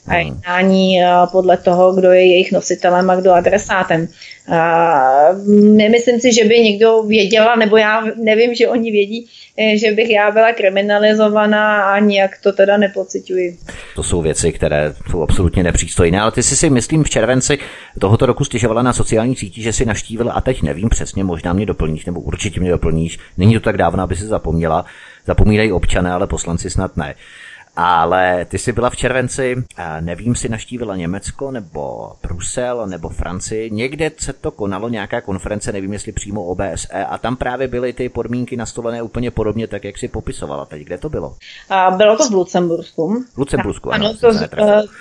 [0.06, 0.26] a hmm.
[0.26, 4.08] jednání eh, podle toho, kdo je jejich nositelem a kdo adresátem.
[5.60, 10.10] Nemyslím si, že by někdo věděla, nebo já nevím, že oni vědí, eh, že bych
[10.10, 13.58] já byla kriminalizovaná a nijak to teda nepocituji.
[13.94, 17.58] To jsou věci, které jsou absolutně nepřístojné, ale ty jsi si, myslím, v červenci
[18.00, 21.66] tohoto roku stěžovala na sociální síti, že si naštívila, a teď nevím přesně, možná mě
[21.66, 24.84] doplníš, nebo určitě mě doplníš, není to tak dávno, aby si zapomněla,
[25.26, 27.14] zapomínají občané, ale poslanci snad ne
[27.76, 29.64] Ale ty jsi byla v červenci,
[30.00, 33.70] nevím, si naštívila Německo nebo Brusel nebo Francii.
[33.70, 38.08] Někde se to konalo, nějaká konference, nevím, jestli přímo OBSE a tam právě byly ty
[38.08, 40.82] podmínky nastolené úplně podobně, tak jak si popisovala teď.
[40.82, 41.36] Kde to bylo?
[41.70, 43.24] A bylo to v Lucembursku.
[43.34, 44.06] V Lucembursku, ano.
[44.06, 44.32] ano to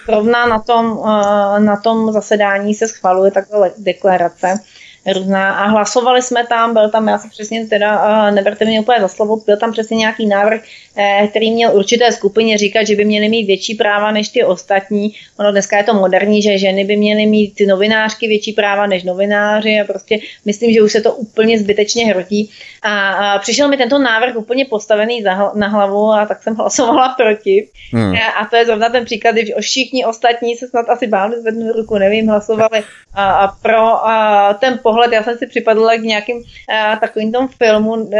[0.06, 4.60] zrovna na tom, eh, na tom zasedání se schvaluje takové deklarace
[5.08, 9.08] různá a hlasovali jsme tam, byl tam, já se přesně teda, neberte mě úplně za
[9.08, 10.62] slovo, byl tam přesně nějaký návrh,
[10.98, 15.14] eh, který měl určité skupině říkat, že by měly mít větší práva než ty ostatní.
[15.40, 19.04] Ono dneska je to moderní, že ženy by měly mít ty novinářky větší práva než
[19.04, 22.50] novináři a prostě myslím, že už se to úplně zbytečně hrotí.
[22.84, 25.24] A, přišel mi tento návrh úplně postavený
[25.56, 27.68] na hlavu a tak jsem hlasovala proti.
[27.94, 28.16] Hmm.
[28.42, 31.98] A to je zrovna ten příklad, když všichni ostatní se snad asi báli zvednout ruku,
[31.98, 32.84] nevím, hlasovali
[33.14, 37.47] a, a pro a ten pohled, já jsem si připadla k nějakým uh, takovým tom
[37.47, 38.12] filmu, uh,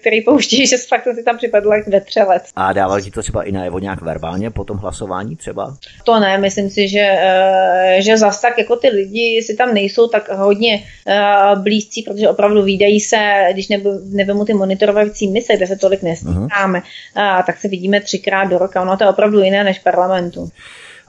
[0.00, 2.42] který pouští, že fakt jsem si tam připadla jak vetřelec.
[2.56, 5.76] A dával ti to třeba i najevo nějak verbálně po tom hlasování třeba?
[6.04, 10.08] To ne, myslím si, že, uh, že zas tak jako ty lidi si tam nejsou
[10.08, 13.68] tak hodně uh, blízcí, protože opravdu výdají se, když
[14.04, 17.38] nevemu ty monitorovací mise, kde se tolik nestýkáme, uh-huh.
[17.38, 18.82] uh, tak se vidíme třikrát do roka.
[18.82, 20.48] Ono to je opravdu jiné než parlamentu.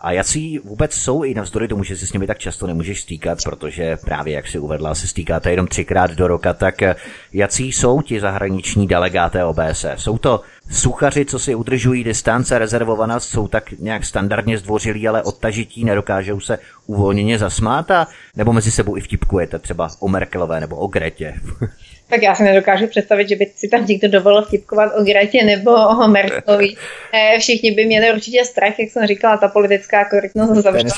[0.02, 3.40] A jací vůbec jsou i navzdory tomu, že si s nimi tak často nemůžeš stýkat,
[3.44, 6.96] protože právě jak si uvedla, se stýkáte jenom třikrát do roka, tak eh,
[7.34, 9.94] jací jsou ti zahraniční delegáté OBSE?
[9.98, 15.86] Jsou to suchaři, co si udržují distance, rezervovanost, jsou tak nějak standardně zdvořilí, ale odtažití,
[15.86, 20.88] nedokážou se uvolněně zasmát a nebo mezi sebou i vtipkujete třeba o Merkelové nebo o
[20.88, 21.34] Gretě?
[22.12, 25.72] tak já si nedokážu představit, že by si tam někdo dovolil vtipkovat o Gretě nebo
[25.72, 26.76] o Merkelovi.
[27.14, 30.90] Eh, všichni by měli určitě strach, jak jsem říkala, ta politická korektnost zavřela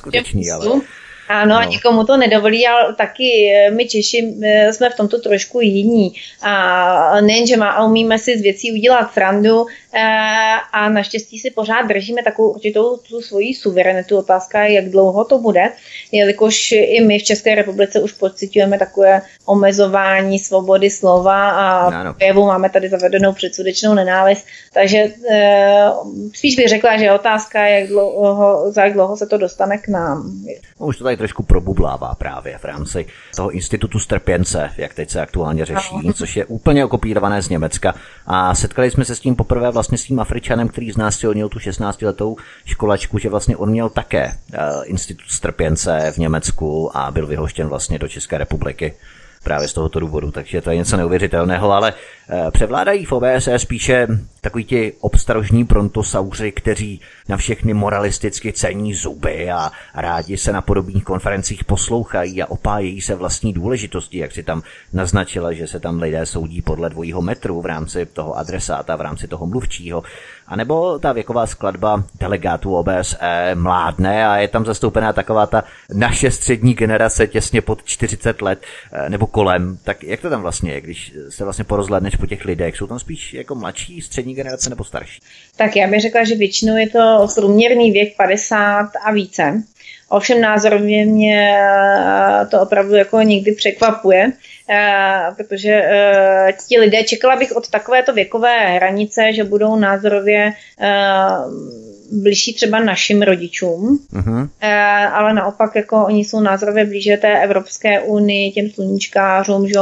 [0.54, 0.82] ale...
[1.34, 1.62] Ano, no.
[1.62, 6.14] a nikomu to nedovolí, ale taky eh, my Češi eh, jsme v tomto trošku jiní.
[6.42, 10.02] A nejen, že má, a umíme si z věcí udělat srandu eh,
[10.74, 14.18] a naštěstí si pořád držíme takovou určitou tu svoji suverenitu.
[14.18, 15.72] Otázka je, jak dlouho to bude,
[16.12, 22.70] jelikož i my v České republice už pocitujeme takové omezování svobody slova a projevu máme
[22.70, 24.46] tady zavedenou předsudečnou nenávist.
[24.74, 25.14] Takže
[26.34, 29.88] spíš bych řekla, že je otázka, jak dlouho, za jak dlouho se to dostane k
[29.88, 30.44] nám.
[30.78, 33.06] Už to tady trošku probublává právě v rámci
[33.36, 37.96] toho institutu strpěnce, jak teď se aktuálně řeší, což je úplně okopírované z Německa.
[38.26, 42.36] A setkali jsme se s tím poprvé vlastně s tím Afričanem, který znásilnil tu 16-letou
[42.66, 48.00] školačku, že vlastně on měl také uh, institut strpěnce v Německu a byl vyhoštěn vlastně
[48.00, 48.94] do České republiky
[49.44, 51.94] právě z tohoto důvodu, takže to je něco neuvěřitelného, ale
[52.30, 54.08] eh, převládají v OBSE spíše
[54.44, 61.04] takový ti obstarožní prontosauři, kteří na všechny moralisticky cení zuby a rádi se na podobných
[61.04, 64.62] konferencích poslouchají a opájejí se vlastní důležitosti, jak si tam
[64.94, 69.28] naznačila, že se tam lidé soudí podle dvojího metru v rámci toho adresáta, v rámci
[69.28, 70.04] toho mluvčího.
[70.48, 76.32] A nebo ta věková skladba delegátů OBSE mládne a je tam zastoupená taková ta naše
[76.32, 79.78] střední generace těsně pod 40 let eh, nebo kolem.
[79.84, 82.78] Tak jak to tam vlastně je, když se vlastně porozhledneš po těch lidech?
[82.78, 85.20] Jsou tam spíš jako mladší střední generace nebo starší?
[85.56, 89.64] Tak já bych řekla, že většinou je to průměrný věk 50 a více.
[90.10, 94.32] Ovšem názorově mě eh, to opravdu jako někdy překvapuje,
[94.70, 100.54] eh, protože eh, ti lidé, čekala bych od takovéto věkové hranice, že budou názorově
[102.22, 104.50] blížší třeba našim rodičům, uh-huh.
[105.14, 109.74] ale naopak jako oni jsou názorově blíže té Evropské unii, těm sluníčkářům, že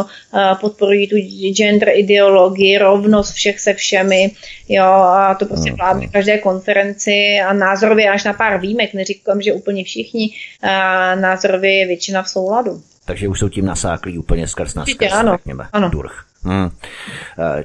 [0.61, 1.15] podporují tu
[1.53, 4.31] gender ideologii, rovnost všech se všemi,
[4.69, 6.11] jo, a to prostě vládne uh-huh.
[6.11, 10.29] každé konferenci a názorově až na pár výjimek, neříkám, že úplně všichni,
[11.21, 12.81] názorově je většina v souladu.
[13.05, 15.37] Takže už jsou tím nasáklí úplně skrz na skrz, ano,
[15.73, 15.89] ano.
[15.89, 16.25] Durch.
[16.43, 16.69] Hmm.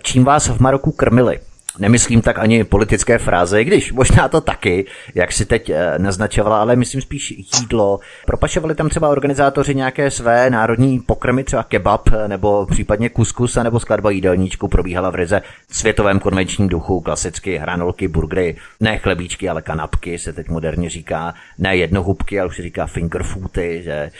[0.03, 1.39] Čím vás v Maroku krmili?
[1.79, 6.77] Nemyslím tak ani politické fráze, když možná to taky, jak si teď eh, naznačovala, ale
[6.77, 8.01] myslím spíš jídlo.
[8.27, 13.81] Propašovali tam třeba organizátoři nějaké své národní pokrmy, třeba kebab eh, nebo případně kuskus, nebo
[13.81, 20.19] skladba jídelníčku probíhala v ryze světovém konvenčním duchu, klasicky hranolky, burgery, ne chlebíčky, ale kanapky
[20.19, 24.11] se teď moderně říká, ne jednohubky, ale už se říká finger foody, že eh,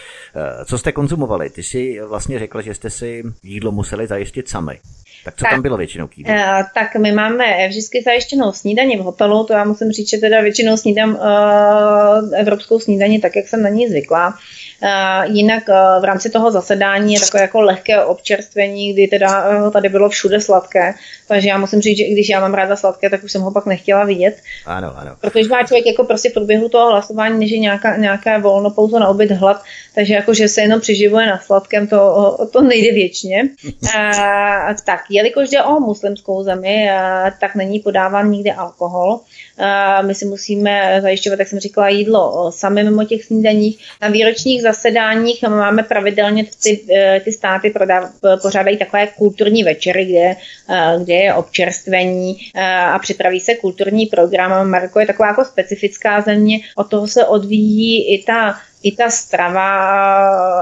[0.65, 1.51] co jste konzumovali?
[1.51, 4.79] Ty si vlastně řekla, že jste si jídlo museli zajistit sami.
[5.27, 6.35] Tak co tak, tam bylo většinou k uh,
[6.75, 10.77] Tak my máme vždycky zajištěnou snídaní v hotelu, to já musím říct, že teda většinou
[10.77, 14.35] snídám uh, evropskou snídaní tak, jak jsem na ní zvyklá.
[14.83, 19.73] Uh, jinak uh, v rámci toho zasedání je takové jako lehké občerstvení, kdy teda uh,
[19.73, 20.95] tady bylo všude sladké,
[21.29, 23.51] takže já musím říct, že i když já mám ráda sladké, tak už jsem ho
[23.51, 24.37] pak nechtěla vidět.
[24.67, 25.17] Ano, ano.
[25.21, 29.01] Protože má člověk jako prostě v průběhu toho hlasování, než je nějaká, nějaké volno pouze
[29.01, 29.63] na oběd hlad,
[29.95, 33.49] takže jako, že se jenom přiživuje na sladkém, to, to nejde věčně.
[33.65, 36.89] Uh, tak, jelikož jde o muslimskou zemi,
[37.41, 39.21] tak není podáván nikdy alkohol.
[40.03, 43.79] My si musíme zajišťovat, jak jsem říkala, jídlo sami mimo těch snídaních.
[44.03, 46.85] Na výročních zasedáních máme pravidelně ty,
[47.25, 48.11] ty státy prodáv,
[48.43, 50.37] pořádají takové kulturní večery, kde,
[51.05, 52.37] kde je občerstvení
[52.93, 54.71] a připraví se kulturní program.
[54.71, 58.55] Marko je taková jako specifická země, od toho se odvíjí i ta
[58.87, 59.69] i ta strava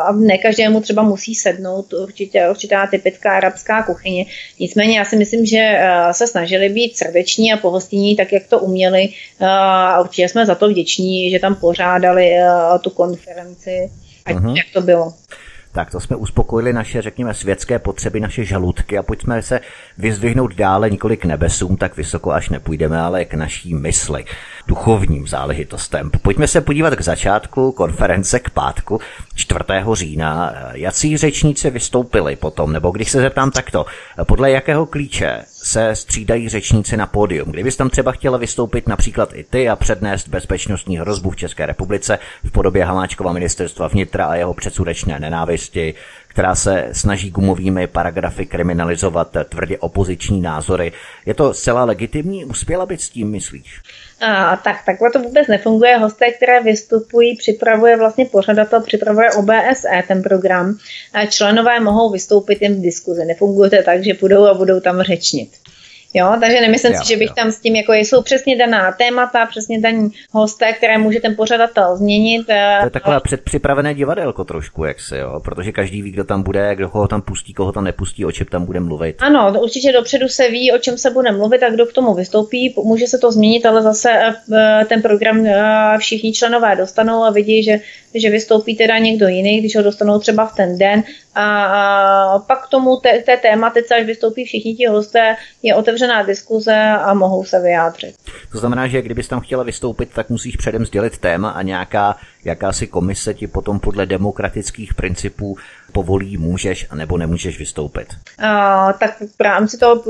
[0.01, 4.27] a ne každému třeba musí sednout určitě, určitá typická arabská kuchyně.
[4.61, 8.59] Nicméně já si myslím, že eh, se snažili být srdeční a pohostinní tak, jak to
[8.59, 9.09] uměli
[9.41, 12.49] eh, a určitě jsme za to vděční, že tam pořádali eh,
[12.81, 13.91] tu konferenci,
[14.27, 14.57] ať uh-huh.
[14.57, 15.13] jak to bylo.
[15.75, 19.61] Tak to jsme uspokojili naše, řekněme, světské potřeby, naše žaludky a pojďme se
[19.99, 24.25] vyzdvihnout dále nikoli k nebesům, tak vysoko až nepůjdeme, ale k naší mysli,
[24.67, 26.11] duchovním záležitostem.
[26.23, 29.01] Pojďme se podívat k začátku konference k pátku
[29.35, 29.61] 4.
[29.93, 30.55] října.
[30.73, 33.87] Jací řečníci vystoupili potom, nebo když se zeptám takto,
[34.27, 37.51] podle jakého klíče se střídají řečníci na pódium.
[37.51, 42.19] Kdybys tam třeba chtěla vystoupit například i ty a přednést bezpečnostní hrozbu v České republice
[42.45, 45.95] v podobě Hamáčkova ministerstva vnitra a jeho předsudečné nenávisti,
[46.29, 50.93] která se snaží gumovými paragrafy kriminalizovat tvrdě opoziční názory.
[51.27, 52.45] Je to zcela legitimní?
[52.45, 53.81] Uspěla být s tím, myslíš?
[54.21, 55.97] A, tak takhle to vůbec nefunguje.
[55.97, 60.79] Hosté, které vystupují, připravuje vlastně pořadatel, připravuje OBSE ten program.
[61.13, 63.25] A členové mohou vystoupit jen v diskuzi.
[63.25, 65.51] Nefunguje to tak, že půjdou a budou tam řečnit.
[66.17, 67.35] Jo, takže nemyslím jo, si, že bych jo.
[67.37, 71.97] tam s tím, jako jsou přesně daná témata, přesně daní hosté, které může ten pořadatel
[71.97, 72.47] změnit.
[72.49, 76.43] Eh, to je takové předpřipravené divadelko trošku, jak se, jo, protože každý ví, kdo tam
[76.43, 79.17] bude, kdo ho tam pustí, koho tam nepustí, o čem tam bude mluvit.
[79.19, 82.75] Ano, určitě dopředu se ví, o čem se bude mluvit a kdo k tomu vystoupí.
[82.85, 87.63] Může se to změnit, ale zase eh, ten program eh, všichni členové dostanou a vidí,
[87.63, 87.81] že,
[88.15, 91.03] že vystoupí teda někdo jiný, když ho dostanou třeba v ten den
[91.35, 96.77] a pak k tomu té, té tématice, až vystoupí všichni ti hosté, je otevřená diskuze
[96.81, 98.15] a mohou se vyjádřit.
[98.53, 102.87] To znamená, že kdybys tam chtěla vystoupit, tak musíš předem sdělit téma a nějaká jakási
[102.87, 105.57] komise ti potom podle demokratických principů
[105.95, 108.09] povolí, můžeš a nebo nemůžeš vystoupit?
[108.39, 110.03] A, tak v rámci toho,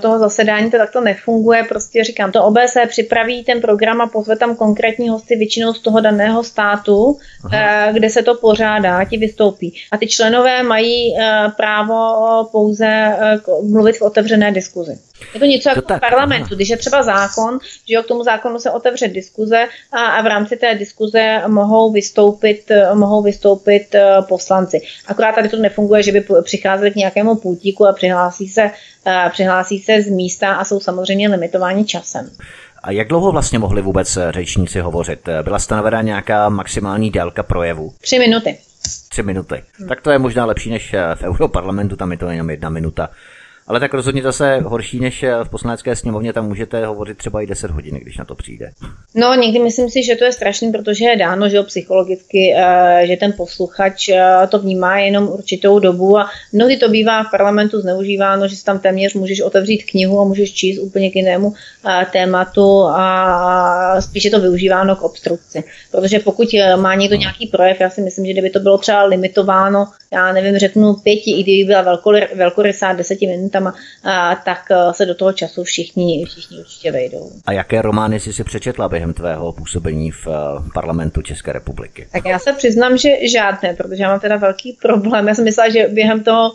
[0.00, 1.64] toho zasedání to takto nefunguje.
[1.64, 6.00] Prostě říkám, to OBS připraví ten program a pozve tam konkrétní hosty většinou z toho
[6.00, 7.88] daného státu, Aha.
[7.88, 9.74] Eh, kde se to pořádá, ti vystoupí.
[9.92, 11.98] A ty členové mají eh, právo
[12.52, 13.38] pouze eh,
[13.70, 14.98] mluvit v otevřené diskuzi.
[15.34, 16.54] Je to něco jako v parlamentu, aha.
[16.54, 17.58] když je třeba zákon,
[17.88, 21.92] že jo, k tomu zákonu se otevře diskuze a, a v rámci té diskuze mohou
[21.92, 23.94] vystoupit, mohou vystoupit
[24.28, 24.80] poslanci.
[25.06, 29.78] Akorát tady to nefunguje, že by přicházeli k nějakému pultíku a přihlásí se, uh, přihlásí
[29.78, 32.30] se z místa a jsou samozřejmě limitováni časem.
[32.82, 35.28] A jak dlouho vlastně mohli vůbec eh, řečníci hovořit?
[35.42, 37.94] Byla stanovena nějaká maximální délka projevu?
[38.00, 38.58] Tři minuty.
[39.08, 39.62] Tři minuty.
[39.78, 39.88] Hmm.
[39.88, 43.10] Tak to je možná lepší než eh, v Europarlamentu, tam je to jenom jedna minuta.
[43.66, 47.70] Ale tak rozhodně zase horší než v poslanecké sněmovně, tam můžete hovořit třeba i 10
[47.70, 48.70] hodin, když na to přijde.
[49.14, 53.06] No, někdy myslím si, že to je strašný, protože je dáno, že jo, psychologicky, eh,
[53.06, 57.80] že ten posluchač eh, to vnímá jenom určitou dobu a mnohdy to bývá v parlamentu
[57.80, 62.06] zneužíváno, že si tam téměř můžeš otevřít knihu a můžeš číst úplně k jinému eh,
[62.12, 65.64] tématu a spíše to využíváno k obstrukci.
[65.90, 69.86] Protože pokud má někdo nějaký projev, já si myslím, že kdyby to bylo třeba limitováno,
[70.12, 72.00] já nevím, řeknu pěti, i kdyby byla
[72.34, 77.30] velkorysá deseti tématama, a, tak e, se do toho času všichni, všichni určitě vejdou.
[77.46, 80.30] A jaké romány jsi si přečetla během tvého působení v e,
[80.74, 82.08] parlamentu České republiky?
[82.12, 85.28] Tak já se přiznám, že žádné, protože já mám teda velký problém.
[85.28, 86.52] Já jsem myslela, že během toho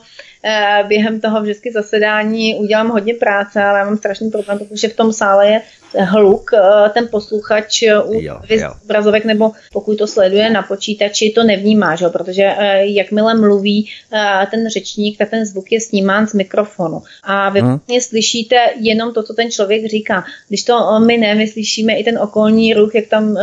[0.87, 5.13] během toho vždycky zasedání udělám hodně práce, ale já mám strašný problém, protože v tom
[5.13, 5.61] sále je
[5.95, 8.73] hluk, eh, ten posluchač eh, u jo, jo.
[8.83, 12.09] obrazovek nebo pokud to sleduje na počítači, to nevnímá, že?
[12.09, 13.89] protože eh, jakmile mluví
[14.51, 17.01] ten řečník, tak ten zvuk je snímán z mikrofonu.
[17.23, 17.69] A vy hmm.
[17.69, 20.23] vlastně slyšíte jenom to, co ten člověk říká.
[20.47, 23.37] Když to my ne, my slyšíme i ten okolní ruch, jak tam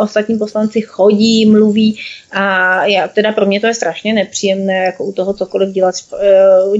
[0.00, 1.98] ostatní poslanci chodí, mluví
[2.32, 5.94] a já, teda pro mě to je strašně nepříjemné, jako u toho cokoliv dělat.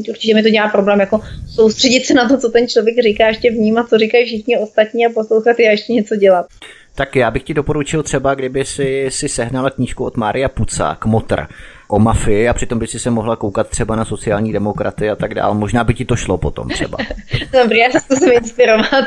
[0.08, 1.20] Určitě mi to dělá problém, jako
[1.54, 5.10] soustředit se na to, co ten člověk říká, ještě vnímat, co říkají všichni ostatní a
[5.14, 6.46] poslouchat a ještě něco dělat.
[6.94, 11.46] Tak já bych ti doporučil třeba, kdyby si, si sehnala knížku od Mária Puca, Kmotr,
[11.92, 15.35] o mafii a přitom by si se mohla koukat třeba na sociální demokraty a tak
[15.35, 15.55] dále.
[15.55, 16.98] Možná by ti to šlo potom třeba.
[17.62, 19.05] Dobrý, já se zkusím inspirovat.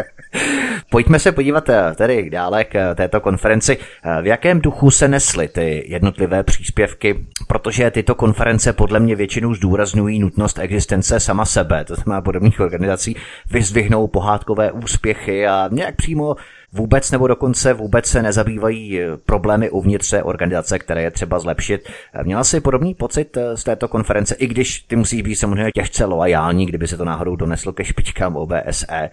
[0.90, 3.78] Pojďme se podívat eh, tedy dále k eh, této konferenci.
[4.04, 9.54] Eh, v jakém duchu se nesly ty jednotlivé příspěvky, protože tyto konference podle mě většinou
[9.54, 13.16] zdůrazňují nutnost existence sama sebe, to znamená podobných organizací,
[13.50, 16.36] vyzdvihnou pohádkové úspěchy a nějak přímo
[16.72, 21.88] vůbec nebo dokonce vůbec se nezabývají problémy uvnitř organizace, které je třeba zlepšit.
[22.22, 26.66] Měla jsi podobný pocit z této konference, i když ty musíš být samozřejmě těžce loajální,
[26.66, 29.10] kdyby se to náhodou doneslo ke špičkám OBSE.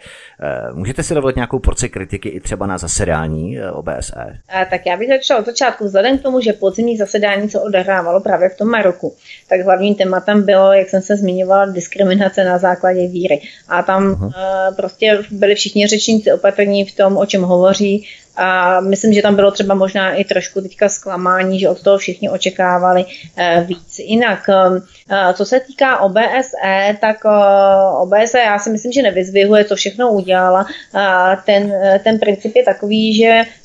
[0.73, 4.37] Můžete si dovolit nějakou porci kritiky i třeba na zasedání OBSE?
[4.69, 5.85] Tak já bych začala od začátku.
[5.85, 9.15] Vzhledem k tomu, že podzimní zasedání se odehrávalo právě v tom Maroku,
[9.49, 13.41] tak hlavním tématem bylo, jak jsem se zmiňovala, diskriminace na základě víry.
[13.67, 14.33] A tam uh,
[14.75, 18.07] prostě byli všichni řečníci opatrní v tom, o čem hovoří.
[18.37, 22.29] A myslím, že tam bylo třeba možná i trošku teďka zklamání, že od toho všichni
[22.29, 23.99] očekávali uh, víc.
[23.99, 24.79] Jinak, uh,
[25.33, 30.65] co se týká OBSE, tak uh, OBSE já si myslím, že nevyzvihuje, co všechno udělala.
[31.45, 31.73] Ten,
[32.03, 33.45] ten princip je takový, že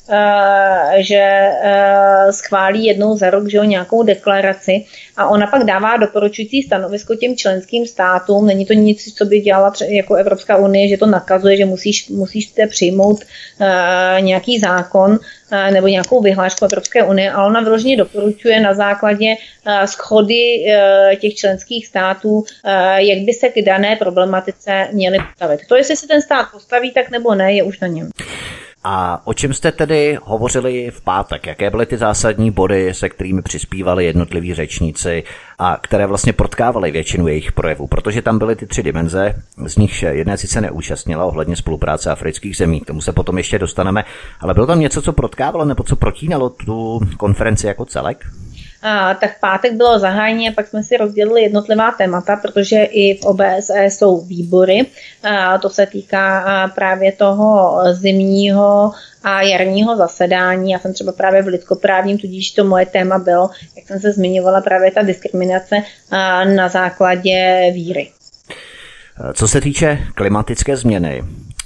[0.97, 4.85] že eh, schválí jednou za rok že jo, nějakou deklaraci
[5.17, 8.47] a ona pak dává doporučující stanovisko těm členským státům.
[8.47, 12.53] Není to nic, co by dělala jako Evropská unie, že to nakazuje, že musíš, musíš
[12.69, 13.67] přijmout uh,
[14.21, 15.19] nějaký zákon
[15.71, 19.35] nebo nějakou vyhlášku Evropské unie, ale ona vyloženě doporučuje na základě
[19.85, 20.65] schody
[21.19, 22.43] těch členských států,
[22.95, 25.59] jak by se k dané problematice měly postavit.
[25.67, 28.09] To, jestli se ten stát postaví, tak nebo ne, je už na něm.
[28.83, 31.47] A o čem jste tedy hovořili v pátek?
[31.47, 35.23] Jaké byly ty zásadní body, se kterými přispívali jednotliví řečníci
[35.59, 37.87] a které vlastně protkávaly většinu jejich projevů?
[37.87, 39.33] Protože tam byly ty tři dimenze,
[39.65, 44.03] z nich jedné sice neúčastnila ohledně spolupráce afrických zemí, k tomu se potom ještě dostaneme,
[44.39, 48.25] ale bylo tam něco, co protkávalo nebo co protínalo tu konferenci jako celek?
[48.81, 53.17] A, tak v pátek bylo zahájení a pak jsme si rozdělili jednotlivá témata, protože i
[53.17, 54.85] v OBSE jsou výbory.
[55.23, 58.91] A to se týká právě toho zimního
[59.23, 60.71] a jarního zasedání.
[60.71, 64.61] Já jsem třeba právě v lidskoprávním, tudíž to moje téma bylo, jak jsem se zmiňovala,
[64.61, 65.75] právě ta diskriminace
[66.55, 68.11] na základě víry.
[69.33, 71.23] Co se týče klimatické změny,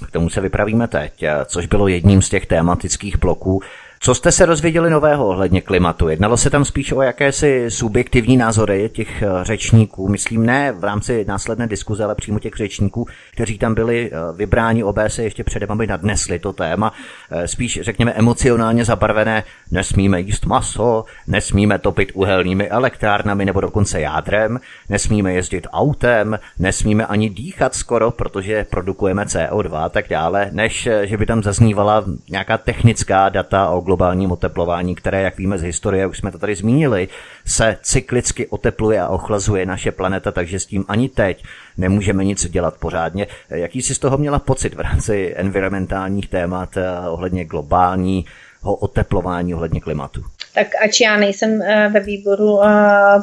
[0.08, 3.62] k tomu se vypravíme teď, což bylo jedním z těch tématických bloků,
[4.00, 6.08] co jste se dozvěděli nového ohledně klimatu?
[6.08, 11.24] Jednalo se tam spíš o jakési subjektivní názory těch eh, řečníků, myslím ne v rámci
[11.28, 15.86] následné diskuze, ale přímo těch řečníků, kteří tam byli eh, vybráni OBS ještě předem, aby
[15.86, 16.92] nadnesli to téma.
[17.30, 24.60] Eh, spíš, řekněme, emocionálně zabarvené, nesmíme jíst maso, nesmíme topit uhelnými elektrárnami nebo dokonce jádrem,
[24.88, 31.16] nesmíme jezdit autem, nesmíme ani dýchat skoro, protože produkujeme CO2 a tak dále, než že
[31.16, 36.18] by tam zaznívala nějaká technická data o globálním oteplování, které, jak víme z historie, už
[36.18, 37.08] jsme to tady zmínili,
[37.46, 41.44] se cyklicky otepluje a ochlazuje naše planeta, takže s tím ani teď
[41.76, 43.26] nemůžeme nic dělat pořádně.
[43.50, 48.26] Jaký jsi z toho měla pocit v rámci environmentálních témat eh, ohledně globálního
[48.64, 50.24] oteplování, ohledně klimatu?
[50.56, 52.68] Tak ač já nejsem eh, ve výboru eh,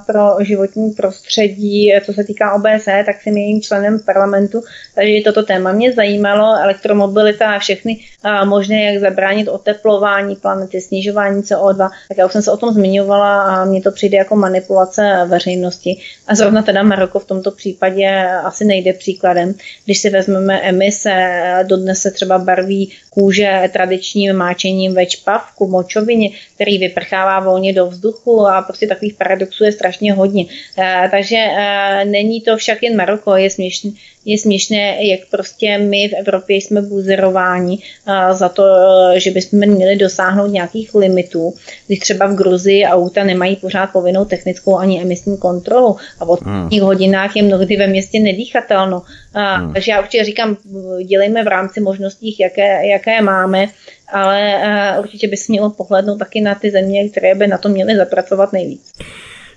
[0.05, 4.61] pro životní prostředí, eh, co se týká OBSE, tak jsem jejím členem parlamentu,
[4.95, 7.99] takže toto téma mě zajímalo, elektromobilita a všechny
[8.45, 13.41] možné, jak zabránit oteplování planety, snižování CO2, tak já už jsem se o tom zmiňovala
[13.43, 15.99] a mně to přijde jako manipulace veřejnosti.
[16.27, 19.53] A zrovna teda Maroko v tomto případě asi nejde příkladem.
[19.85, 21.13] Když si vezmeme emise,
[21.67, 27.87] dodnes se třeba barví kůže tradičním máčením ve čpavku, močovině, který vyprchá dává volně do
[27.87, 30.45] vzduchu a prostě takových paradoxů je strašně hodně.
[30.77, 33.91] Eh, takže eh, není to však jen Maroko, je směšné,
[34.25, 38.63] je směšné, jak prostě my v Evropě jsme buzerováni eh, za to,
[39.15, 41.53] že bychom měli dosáhnout nějakých limitů,
[41.87, 46.69] když třeba v Gruzii auta nemají pořád povinnou technickou ani emisní kontrolu a v hmm.
[46.81, 49.03] hodinách je mnohdy ve městě nedýchatelno.
[49.33, 49.73] Hmm.
[49.73, 50.57] Takže já určitě říkám,
[51.05, 53.67] dělejme v rámci možností, jaké, jaké máme
[54.13, 54.61] ale
[54.99, 58.91] určitě bys měl pohlednout taky na ty země, které by na to měly zapracovat nejvíc.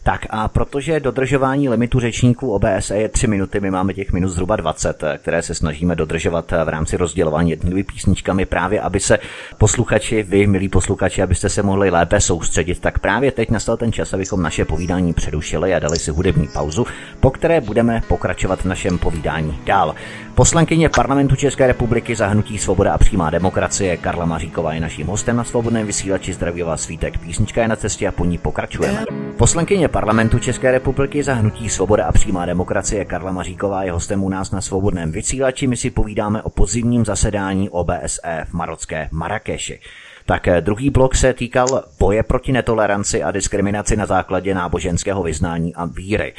[0.07, 4.57] Tak a protože dodržování limitu řečníků OBSE je 3 minuty, my máme těch minut zhruba
[4.57, 9.19] 20, které se snažíme dodržovat v rámci rozdělování jednotlivými písničkami právě, aby se
[9.59, 14.15] posluchači, vy milí posluchači, abyste se mohli lépe soustředit, tak právě teď nastal ten čas,
[14.15, 16.87] abychom naše povídání přerušili a dali si hudební pauzu,
[17.21, 19.95] po které budeme pokračovat v našem povídání dál.
[20.37, 25.37] Poslankyně parlamentu České republiky za hnutí Svoboda a přímá demokracie Karla Maříková je naším hostem
[25.37, 27.19] na svobodném vysílači Zdraví vás svítek.
[27.19, 29.05] Písnička je na cestě a po ní pokračujeme.
[29.37, 34.29] Poslankyně parlamentu České republiky za hnutí Svoboda a přímá demokracie Karla Maříková je hostem u
[34.29, 35.67] nás na svobodném vysílači.
[35.67, 39.81] My si povídáme o podzimním zasedání OBSE v marocké Marrakeši.
[40.27, 45.75] Tak eh, druhý blok se týkal boje proti netoleranci a diskriminaci na základě náboženského vyznání
[45.75, 46.35] a víry.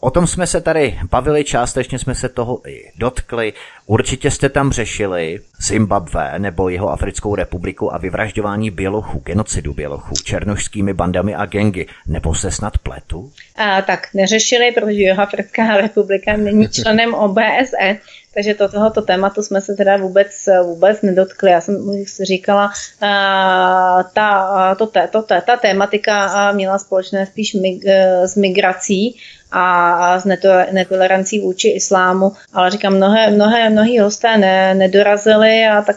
[0.00, 3.52] O tom jsme se tady bavili, částečně jsme se toho i dotkli.
[3.86, 10.94] Určitě jste tam řešili Zimbabwe nebo jeho Africkou republiku a vyvražďování bělochů, genocidu bělochů, černošskými
[10.94, 11.86] bandami a gengy.
[12.06, 13.32] Nebo se snad pletu?
[13.56, 17.96] A, tak neřešili, protože jeho Africká republika není členem OBSE,
[18.34, 21.50] takže to, tohoto tématu jsme se teda vůbec, vůbec nedotkli.
[21.50, 21.76] Já jsem
[22.22, 22.72] říkala,
[24.12, 27.84] ta, to, to, to, ta tématika měla společné spíš mig,
[28.24, 29.16] s migrací,
[29.56, 30.24] a s
[30.72, 35.96] netolerancí vůči islámu, ale říkám, mnohé, mnohé, mnohí hosté ne, nedorazili a tak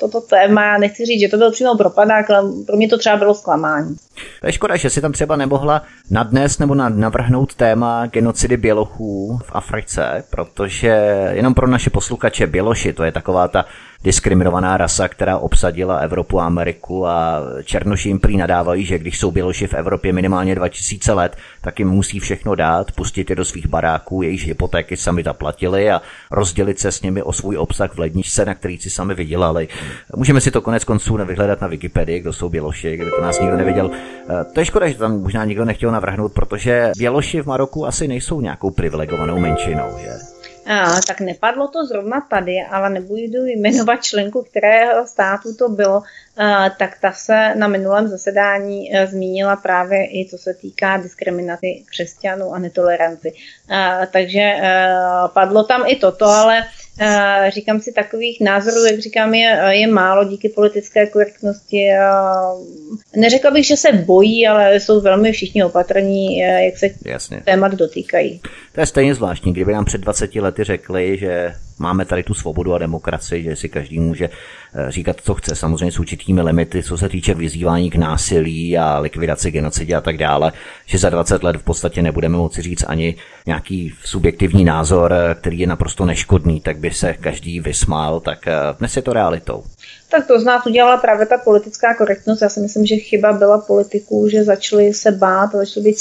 [0.00, 3.16] toto téma, já nechci říct, že to byl přímo propadák, ale pro mě to třeba
[3.16, 3.96] bylo zklamání.
[4.40, 9.50] To je škoda, že si tam třeba nemohla nadnes nebo navrhnout téma genocidy Bělochů v
[9.52, 13.64] Africe, protože jenom pro naše posluchače Běloši, to je taková ta
[14.04, 19.30] diskriminovaná rasa, která obsadila Evropu a Ameriku a černoši jim prý nadávají, že když jsou
[19.30, 23.66] Běloši v Evropě minimálně 2000 let, tak jim musí všechno dát, pustit je do svých
[23.66, 28.44] baráků, jejichž hypotéky sami zaplatili a rozdělit se s nimi o svůj obsah v ledničce,
[28.44, 29.68] na který si sami vydělali.
[30.16, 33.56] Můžeme si to konec konců nevyhledat na Wikipedii, kdo jsou Běloši, kdyby to nás nikdo
[33.56, 33.90] nevěděl.
[34.30, 38.08] Eh, to je škoda, že tam možná nikdo nechtěl navrhnout, protože Běloši v Maroku asi
[38.08, 40.37] nejsou nějakou privilegovanou menšinou, že?
[40.68, 46.02] A, tak nepadlo to zrovna tady, ale nebudu jmenovat členku, kterého státu to bylo,
[46.78, 52.54] tak ta se na minulém zasedání e, zmínila právě i co se týká diskriminace křesťanů
[52.54, 53.32] a netoleranci.
[54.12, 54.88] Takže e,
[55.34, 56.64] padlo tam i toto, ale
[57.00, 61.88] Eh, říkám si, takových názorů, jak říkám, je, je málo díky politické korektnosti.
[63.16, 67.40] Neřekla bych, že se bojí, ale jsou velmi všichni opatrní, jak se Jasně.
[67.44, 68.40] témat dotýkají.
[68.72, 72.74] To je stejně zvláštní, kdyby nám před 20 lety řekli, že máme tady tu svobodu
[72.74, 76.98] a demokracii, že si každý může eh, říkat, co chce, samozřejmě s určitými limity, co
[76.98, 80.52] se týče vyzývání k násilí a likvidaci genocidy a tak dále,
[80.86, 83.16] že za 20 let v podstatě nebudeme moci říct ani
[83.46, 88.54] nějaký subjektivní názor, eh, který je naprosto neškodný, tak by se každý vysmál, tak eh,
[88.78, 89.64] dnes je to realitou.
[90.10, 92.42] Tak to z nás udělala právě ta politická korektnost.
[92.42, 95.98] Já si myslím, že chyba byla politiků, že začali se bát, začali být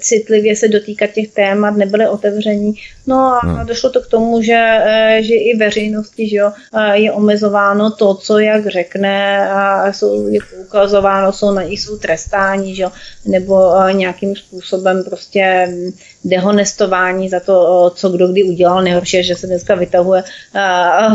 [0.00, 2.74] citlivě se dotýkat těch témat, nebyly otevření.
[3.06, 3.66] No a hmm.
[3.66, 8.14] došlo to k tomu, že, eh, že i veřejnosti že jo, eh, je omezováno to,
[8.14, 12.92] co jak řekne, a jsou, je poukazováno, jsou na jsou trestáni, že jo,
[13.26, 15.68] nebo nějakým způsobem prostě
[16.24, 18.82] dehonestování za to, co kdo kdy udělal.
[18.82, 20.22] Nejhorší je, že se dneska vytahuje,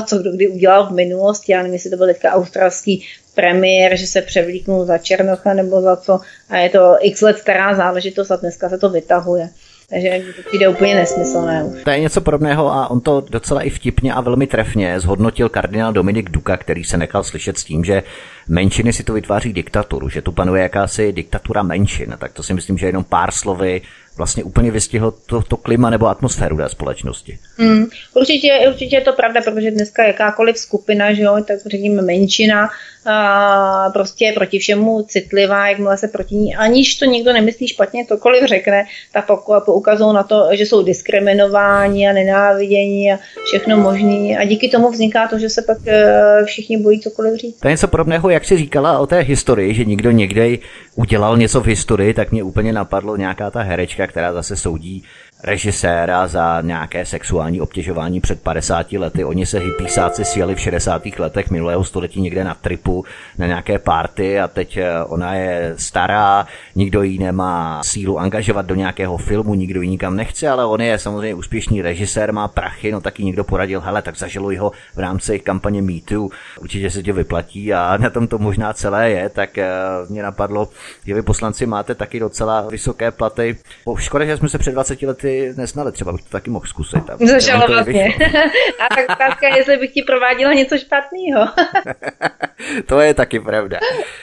[0.06, 1.52] co kdo kdy udělal v minulosti.
[1.52, 3.06] Já nevím, jestli to byl teďka australský
[3.36, 6.20] premiér, že se převlíknul za Černocha nebo za co.
[6.50, 9.50] A je to x let stará záležitost a dneska se to vytahuje.
[9.90, 11.84] Takže to přijde úplně nesmyslné už.
[11.84, 15.94] To je něco podobného a on to docela i vtipně a velmi trefně zhodnotil kardinál
[15.94, 18.04] Dominik Duka, který se nechal slyšet s tím, že
[18.48, 22.16] menšiny si to vytváří diktaturu, že tu panuje jakási diktatura menšin.
[22.18, 23.82] Tak to si myslím, že jenom pár slovy
[24.18, 27.40] vlastně úplně vystihl to, to klima nebo atmosféru té společnosti.
[27.58, 32.70] Mm, určitě, určitě je to pravda, protože dneska jakákoliv skupina, že jo, tak řekněme menšina,
[33.06, 38.06] a prostě je proti všemu citlivá, jakmile se proti ní, aniž to někdo nemyslí špatně,
[38.06, 39.26] cokoliv řekne, tak
[39.66, 44.38] poukazují na to, že jsou diskriminováni a nenávidění a všechno možný.
[44.38, 47.60] A díky tomu vzniká to, že se pak e, všichni bojí cokoliv říct.
[47.60, 50.58] To je něco podobného, jak jsi říkala o té historii, že někdo někde
[50.96, 55.04] udělal něco v historii, tak mě úplně napadlo nějaká ta herečka, která zase soudí
[55.46, 59.24] režiséra za nějaké sexuální obtěžování před 50 lety.
[59.24, 61.06] Oni se hypísáci sjeli v 60.
[61.20, 63.06] letech minulého století někde na tripu,
[63.38, 68.76] na nějaké party a teď eh, ona je stará, nikdo jí nemá sílu angažovat do
[68.76, 73.02] nějakého filmu, nikdo ji nikam nechce, ale on je samozřejmě úspěšný režisér, má prachy, no
[73.02, 76.30] taky někdo poradil, hele, tak zažiluj ho v rámci kampaně MeToo,
[76.60, 79.70] určitě se tě vyplatí a na tom to možná celé je, tak eh,
[80.10, 80.70] mě napadlo,
[81.06, 83.58] že vy poslanci máte taky docela vysoké platy.
[83.98, 87.04] Škoda, že jsme se před 20 lety nesnali, třeba bych to taky mohl zkusit.
[87.28, 88.06] Zažalo vlastně.
[88.80, 91.48] A tak otázka je, jestli bych ti prováděla něco špatného.
[92.86, 93.80] to je taky pravda.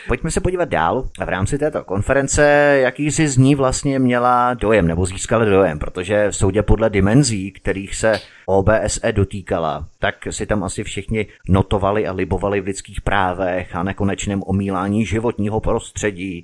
[0.09, 1.09] Pojďme se podívat dál.
[1.25, 2.43] V rámci této konference,
[2.83, 7.53] jaký jsi z ní vlastně měla dojem, nebo získala dojem, protože v soudě podle dimenzí,
[7.53, 13.77] kterých se OBSE dotýkala, tak si tam asi všichni notovali a libovali v lidských právech
[13.77, 16.43] a nekonečném omílání životního prostředí.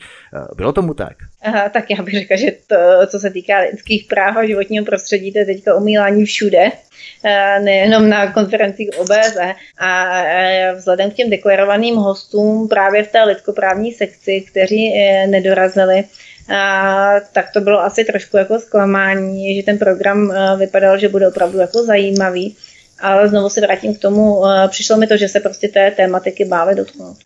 [0.57, 1.16] Bylo tomu tak?
[1.42, 2.76] Aha, tak já bych řekla, že to,
[3.07, 6.72] co se týká lidských práv a životního prostředí, to je teďka omílání všude,
[7.24, 9.55] eh, nejenom na konferencích OBSE.
[9.78, 16.05] A eh, vzhledem k těm deklarovaným hostům právě v té lidskoprávní sekci, kteří eh, nedorazili,
[16.49, 21.59] a, tak to bylo asi trošku jako zklamání, že ten program vypadal, že bude opravdu
[21.59, 22.57] jako zajímavý.
[23.01, 26.74] Ale znovu se vrátím k tomu, přišlo mi to, že se prostě té tématiky báli
[26.74, 27.16] dotknout.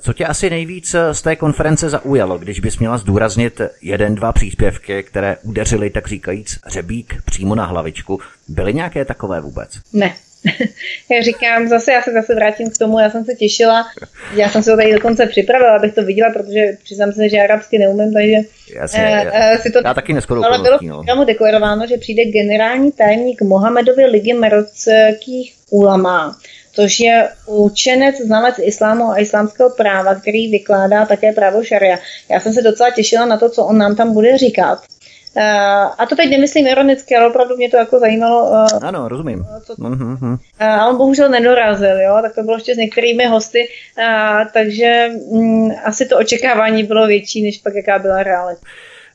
[0.00, 5.02] Co tě asi nejvíc z té konference zaujalo, když bys měla zdůraznit jeden, dva příspěvky,
[5.02, 8.20] které udeřily, tak říkajíc, řebík přímo na hlavičku?
[8.48, 9.78] Byly nějaké takové vůbec?
[9.92, 10.14] Ne,
[11.10, 13.86] já říkám, zase já se zase vrátím k tomu, já jsem se těšila,
[14.34, 17.78] já jsem se to tady dokonce připravila, abych to viděla, protože přiznám se, že arabsky
[17.78, 18.36] neumím, takže
[18.76, 21.24] Jasně, uh, uh, si to já taky neskoro Ale bylo v no.
[21.24, 26.36] deklarováno, že přijde generální tajemník Mohamedovy ligy marockých ulama,
[26.72, 31.98] což je učenec, znalec islámu a islámského práva, který vykládá také právo šaria.
[32.30, 34.78] Já jsem se docela těšila na to, co on nám tam bude říkat.
[35.36, 35.42] Uh,
[35.98, 38.50] a to teď nemyslím ironicky, ale opravdu mě to jako zajímalo.
[38.50, 39.46] Uh, ano, rozumím.
[39.64, 43.68] Co, uh, a on bohužel nedorazil, jo, tak to bylo ještě s některými hosty,
[43.98, 48.60] uh, takže um, asi to očekávání bylo větší, než pak jaká byla realita.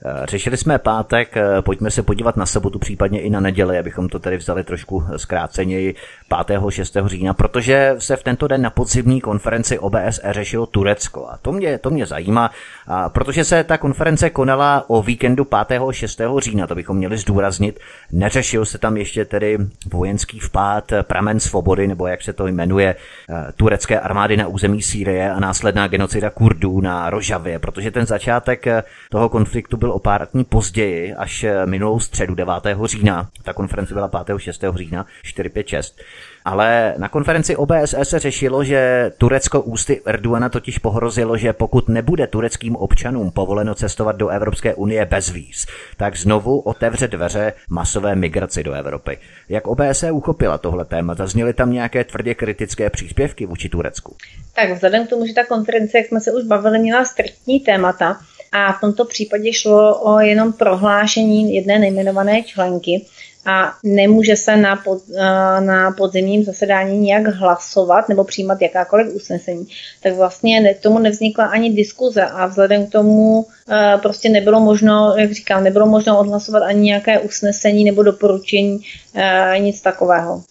[0.05, 4.09] Eh, řešili jsme pátek, eh, pojďme se podívat na sobotu, případně i na neděli, abychom
[4.09, 5.95] to tady vzali trošku zkráceněji
[6.27, 6.71] 5.
[6.71, 7.07] 6.
[7.07, 11.27] října, protože se v tento den na podzimní konferenci OBSE řešilo Turecko.
[11.27, 12.51] A to mě, to mě zajímá,
[12.87, 15.81] a protože se ta konference konala o víkendu 5.
[15.91, 16.21] 6.
[16.39, 17.79] října, to bychom měli zdůraznit.
[18.11, 19.57] Neřešil se tam ještě tedy
[19.91, 22.95] vojenský vpád, pramen svobody, nebo jak se to jmenuje,
[23.29, 28.65] eh, turecké armády na území Sýrie a následná genocida Kurdů na Rožavě, protože ten začátek
[29.09, 32.53] toho konfliktu byl byl o pár dní později, až eh, minulou středu 9.
[32.85, 33.29] října.
[33.43, 34.39] Ta konference byla 5.
[34.39, 34.63] 6.
[34.75, 35.97] října 456.
[36.45, 42.27] Ale na konferenci OBSE se řešilo, že Turecko ústy Erdoana totiž pohrozilo, že pokud nebude
[42.27, 45.65] tureckým občanům povoleno cestovat do Evropské unie bez víz,
[45.97, 49.17] tak znovu otevře dveře masové migraci do Evropy.
[49.49, 51.15] Jak OBSE uchopila tohle téma?
[51.15, 54.15] Zazněly tam nějaké tvrdě kritické příspěvky vůči Turecku?
[54.55, 58.17] Tak vzhledem k tomu, že ta konference, jak jsme se už bavili, měla striktní témata,
[58.51, 63.05] a v tomto případě šlo o jenom prohlášení jedné nejmenované členky
[63.45, 69.67] a nemůže se na, pod, eh, na podzimním zasedání nějak hlasovat nebo přijímat jakákoliv usnesení,
[70.03, 75.31] tak vlastně tomu nevznikla ani diskuze a vzhledem k tomu eh, prostě nebylo možno, jak
[75.31, 78.79] říkám, nebylo možno odhlasovat ani nějaké usnesení nebo doporučení,
[79.15, 80.43] eh, nic takového.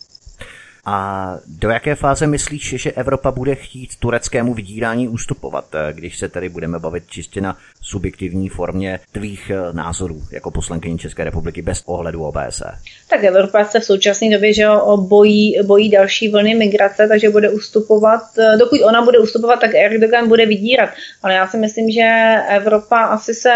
[0.90, 6.28] A do jaké fáze myslíš, že Evropa bude chtít tureckému vydírání ústupovat, eh, když se
[6.28, 11.82] tady budeme bavit čistě na subjektivní formě tvých eh, názorů jako poslankyně České republiky bez
[11.86, 12.64] ohledu OBSE?
[13.10, 14.66] Tak Evropa se v současné době že
[14.96, 18.22] bojí, bojí další vlny migrace, takže bude ustupovat.
[18.38, 20.90] Eh, dokud ona bude ustupovat, tak Erdogan bude vydírat.
[21.22, 23.52] Ale já si myslím, že Evropa asi se,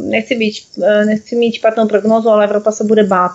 [0.00, 0.54] nechci, být,
[1.06, 3.32] nechci mít špatnou prognózu, ale Evropa se bude bát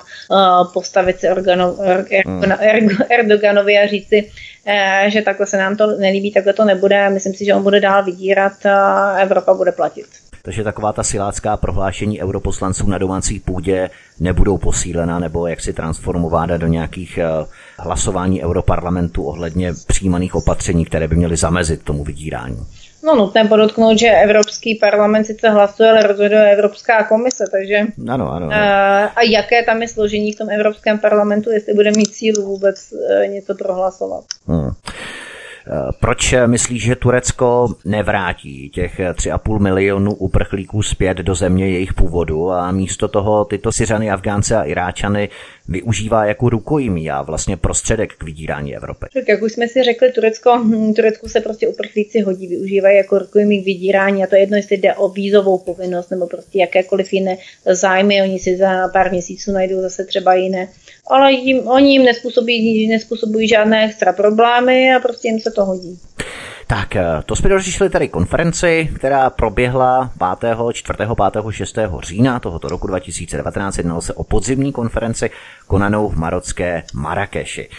[0.73, 4.31] postavit se Erdogan, Erdogan, Erdoganovi a říci,
[4.65, 7.09] eh, že takhle se nám to nelíbí, takhle to nebude.
[7.09, 10.05] Myslím si, že on bude dál vydírat a Evropa bude platit.
[10.45, 16.57] Takže taková ta silácká prohlášení europoslanců na domácí půdě nebudou posílena nebo jak si transformována
[16.57, 17.27] do nějakých eh,
[17.79, 22.57] hlasování europarlamentu ohledně přijímaných opatření, které by měly zamezit tomu vydírání.
[23.03, 27.75] No nutné podotknout, že Evropský parlament sice hlasuje, ale rozhoduje Evropská komise, takže...
[28.09, 28.45] Ano, ano.
[28.45, 28.51] ano.
[28.53, 32.93] A, a jaké tam je složení v tom Evropském parlamentu, jestli bude mít sílu vůbec
[32.93, 34.23] e, něco prohlasovat.
[34.47, 34.71] Hmm.
[35.67, 42.51] Eh, proč myslíš, že Turecko nevrátí těch 3,5 milionů uprchlíků zpět do země jejich původu
[42.51, 45.29] a místo toho tyto Syřany, Afgánce a Iráčany
[45.67, 49.05] využívá jako rukojmí a vlastně prostředek k vydírání Evropy?
[49.13, 53.19] Tak jak už jsme si řekli, Turecko, hm, Turecku se prostě uprchlíci hodí, využívají jako
[53.19, 57.37] rukojmí k vydírání a to jedno, jestli jde o vízovou povinnost nebo prostě jakékoliv jiné
[57.65, 60.67] zájmy, oni si za pár měsíců najdou zase třeba jiné
[61.07, 65.99] ale jim, oni jim nespůsobí, nespůsobují žádné extra problémy a prostě jim se to hodí.
[66.67, 72.01] Tak, eh, to jsme dořešili tady konferenci, která proběhla 5., 4., 5., 6.
[72.01, 73.77] října tohoto roku 2019.
[73.77, 75.29] Jednalo se o podzimní konferenci
[75.67, 77.69] konanou v marocké Marrakeši.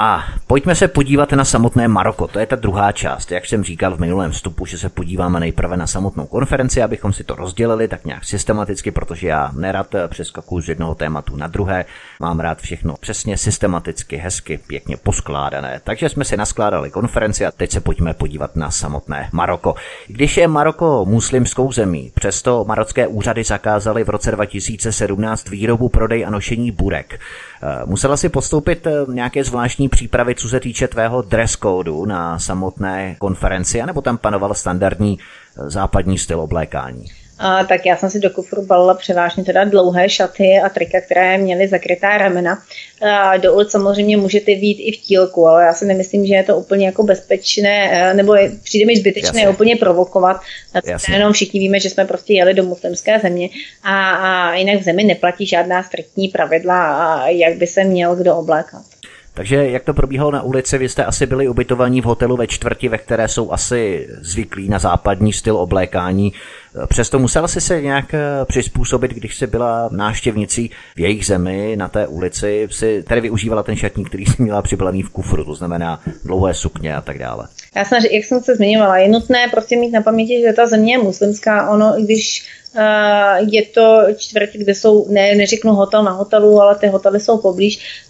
[0.00, 2.26] A pojďme se podívat na samotné Maroko.
[2.26, 3.32] To je ta druhá část.
[3.32, 7.24] Jak jsem říkal v minulém vstupu, že se podíváme nejprve na samotnou konferenci, abychom si
[7.24, 11.84] to rozdělili tak nějak systematicky, protože já nerad přeskakuju z jednoho tématu na druhé.
[12.20, 15.80] Mám rád všechno přesně systematicky, hezky, pěkně poskládané.
[15.84, 19.74] Takže jsme si naskládali konferenci a teď se pojďme podívat na samotné Maroko.
[20.06, 26.30] Když je Maroko muslimskou zemí, přesto marocké úřady zakázaly v roce 2017 výrobu, prodej a
[26.30, 27.20] nošení burek.
[27.62, 32.38] Eh, musela si postoupit eh, nějaké zvláštní přípravy, co se týče tvého dress kódu na
[32.38, 37.04] samotné konferenci, anebo tam panoval standardní eh, západní styl oblékání?
[37.38, 41.38] A, tak já jsem si do kufru balila převážně teda dlouhé šaty a trika, které
[41.38, 42.62] měly zakrytá ramena.
[43.02, 46.42] A do ulic samozřejmě můžete vít i v tílku, ale já si nemyslím, že je
[46.42, 49.48] to úplně jako bezpečné, e, nebo je, přijde mi zbytečné Jasně.
[49.48, 50.40] úplně provokovat.
[51.12, 53.48] Jenom všichni víme, že jsme prostě jeli do muslimské země
[53.82, 58.36] a, a jinak v zemi neplatí žádná striktní pravidla, a jak by se měl kdo
[58.36, 58.97] oblékat.
[59.38, 62.88] Takže jak to probíhalo na ulici, vy jste asi byli ubytovaní v hotelu ve čtvrti,
[62.88, 66.32] ve které jsou asi zvyklí na západní styl oblékání.
[66.88, 71.88] Přesto musela si se nějak eh, přizpůsobit, když jsi byla návštěvnicí v jejich zemi na
[71.88, 76.00] té ulici, si tedy využívala ten šatník, který jsi měla připlavený v kufru, to znamená
[76.24, 77.48] dlouhé sukně a tak dále.
[77.76, 80.94] Já jsem, jak jsem se zmiňovala, je nutné prostě mít na paměti, že ta země
[80.94, 82.48] je muslimská, ono, i když
[83.38, 88.04] je to čtvrť, kde jsou, ne, neřeknu hotel na hotelu, ale ty hotely jsou poblíž,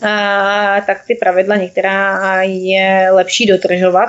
[0.86, 4.08] tak ty pravidla některá je lepší dotržovat,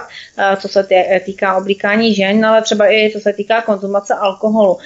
[0.57, 0.87] co se
[1.25, 4.77] týká oblíkání žen, ale třeba i co se týká konzumace alkoholu.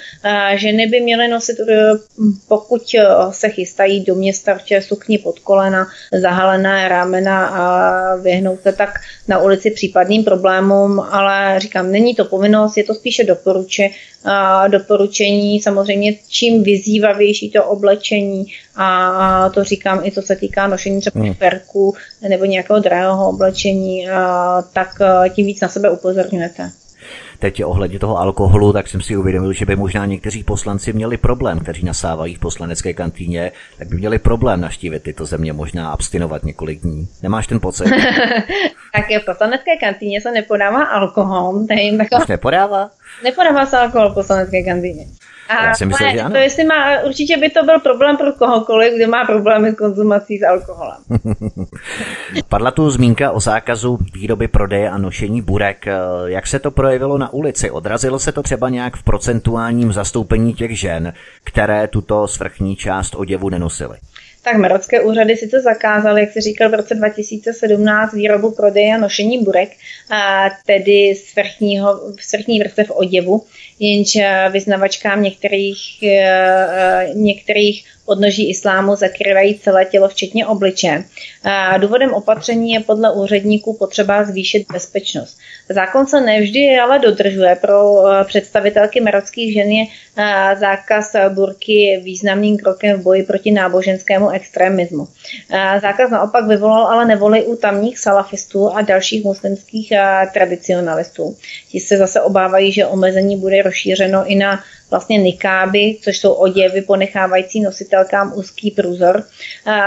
[0.54, 1.56] Ženy by měly nosit,
[2.48, 2.82] pokud
[3.30, 8.90] se chystají do města v sukni pod kolena, zahalená rámena a vyhnout se tak
[9.28, 13.88] na ulici případným problémům, ale říkám, není to povinnost, je to spíše doporuče,
[14.68, 18.46] doporučení samozřejmě čím vyzývavější to oblečení
[18.76, 21.34] a to říkám i co se týká nošení třeba hmm.
[21.34, 21.94] perku
[22.28, 24.06] nebo nějakého drahého oblečení,
[24.72, 24.88] tak
[25.34, 26.70] tím víc na sebe upozorňujete
[27.38, 31.58] teď ohledně toho alkoholu, tak jsem si uvědomil, že by možná někteří poslanci měli problém,
[31.58, 36.80] kteří nasávají v poslanecké kantýně, tak by měli problém naštívit tyto země, možná abstinovat několik
[36.80, 37.08] dní.
[37.22, 37.84] Nemáš ten pocit?
[38.92, 41.66] tak v poslanecké kantýně se nepodává alkohol.
[41.68, 42.22] To je taková...
[42.22, 42.90] Už nepodává?
[43.24, 45.06] Nepodává se alkohol v poslanecké kantýně.
[45.48, 46.30] A Já si myslel, že ano.
[46.30, 50.38] To jestli má, určitě by to byl problém pro kohokoliv, kdo má problémy s konzumací
[50.38, 50.96] s alkoholem.
[52.48, 55.86] Padla tu zmínka o zákazu výroby, prodeje a nošení burek.
[56.26, 57.70] Jak se to projevilo na ulici?
[57.70, 61.12] Odrazilo se to třeba nějak v procentuálním zastoupení těch žen,
[61.44, 63.96] které tuto svrchní část oděvu nenosily?
[64.44, 69.44] tak marocké úřady sice zakázaly, jak se říkal v roce 2017, výrobu, prodeje a nošení
[69.44, 69.68] burek,
[70.10, 73.44] a tedy svrchního, svrchní vrstev oděvu,
[73.78, 74.16] jenž
[74.50, 81.04] vyznavačkám některých, e, e, některých podnoží islámu zakrývají celé tělo, včetně obliče.
[81.78, 85.38] Důvodem opatření je podle úředníků potřeba zvýšit bezpečnost.
[85.68, 87.56] Zákon se nevždy ale dodržuje.
[87.60, 89.84] Pro e, představitelky marockých žen je
[90.58, 95.08] zákaz burky významným krokem v boji proti náboženskému extremismu.
[95.82, 99.92] Zákaz naopak vyvolal ale nevoli u tamních salafistů a dalších muslimských
[100.32, 101.36] tradicionalistů.
[101.68, 104.60] Ti se zase obávají, že omezení bude rozšířeno i na
[104.94, 109.24] vlastně nikáby, což jsou oděvy ponechávající nositelkám úzký průzor.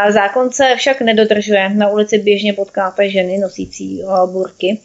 [0.09, 1.69] Zákon se však nedodržuje.
[1.69, 4.79] Na ulici běžně potkáte ženy nosící burky.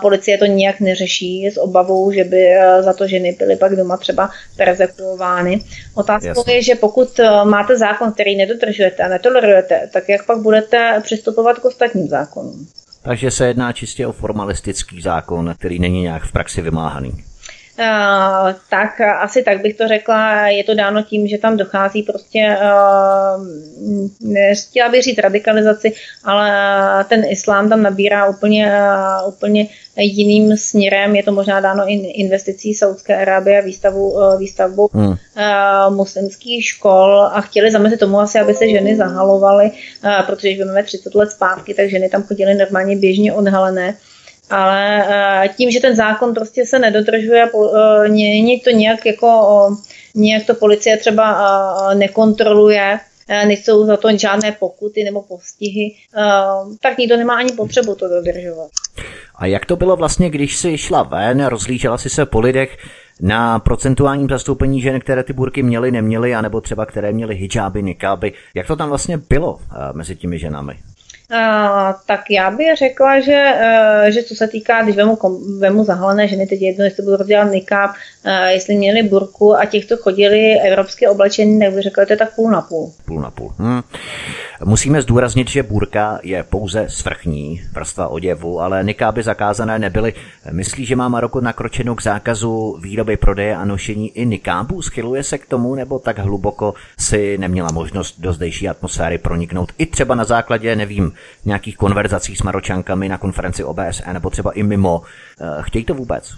[0.00, 2.48] Policie to nijak neřeší s obavou, že by
[2.80, 5.60] za to ženy byly pak doma třeba persekuovány.
[5.94, 11.58] Otázkou je, že pokud máte zákon, který nedodržujete a netolerujete, tak jak pak budete přistupovat
[11.58, 12.66] k ostatním zákonům?
[13.02, 17.12] Takže se jedná čistě o formalistický zákon, který není nějak v praxi vymáhaný.
[18.70, 22.56] Tak asi tak bych to řekla, je to dáno tím, že tam dochází prostě,
[24.52, 25.92] chtěla bych říct radikalizaci,
[26.24, 28.72] ale ten islám tam nabírá úplně,
[29.28, 35.14] úplně jiným směrem, je to možná dáno in, investicí Saudské Arábie a výstavu, výstavbu hmm.
[35.88, 37.22] muslimských škol.
[37.32, 39.70] A chtěli zamezit tomu asi, aby se ženy zahalovaly,
[40.26, 43.96] protože když budeme 30 let zpátky, tak ženy tam chodily normálně běžně odhalené
[44.52, 49.28] ale eh, tím, že ten zákon prostě se nedodržuje, eh, není to nějak jako,
[50.14, 51.36] nějak to policie třeba
[51.90, 55.94] eh, nekontroluje, nejsou za to žádné pokuty nebo postihy,
[56.80, 58.70] tak nikdo nemá ani potřebu to dodržovat.
[59.36, 62.76] A jak to bylo vlastně, když jsi šla ven, rozlížela si se po lidech
[63.20, 68.32] na procentuálním zastoupení žen, které ty burky měly, neměly, anebo třeba které měly hijáby, nikáby.
[68.54, 69.58] Jak to tam vlastně bylo
[69.92, 70.74] mezi těmi ženami?
[72.06, 75.18] Tak já bych řekla, že, uh, že co se týká, když vemu,
[75.58, 79.86] vemu zahalené ženy, teď jedno, jestli budu rozdělat nikáp, uh, jestli měli burku a těch,
[79.86, 82.92] co chodili evropské oblečení, tak bych řekla, že to je tak půl na půl.
[83.04, 83.54] Půl na půl.
[83.58, 83.82] Hmm.
[84.64, 90.14] Musíme zdůraznit, že burka je pouze svrchní vrstva oděvu, ale nikáby zakázané nebyly.
[90.50, 94.82] Myslí, že má Maroko nakročeno k zákazu výroby, prodeje a nošení i nikábů?
[94.82, 99.72] Schyluje se k tomu, nebo tak hluboko si neměla možnost do zdejší atmosféry proniknout?
[99.78, 101.12] I třeba na základě, nevím,
[101.44, 105.02] nějakých konverzací s Maročankami na konferenci OBSE, nebo třeba i mimo.
[105.40, 106.32] Eh, chtějí to vůbec?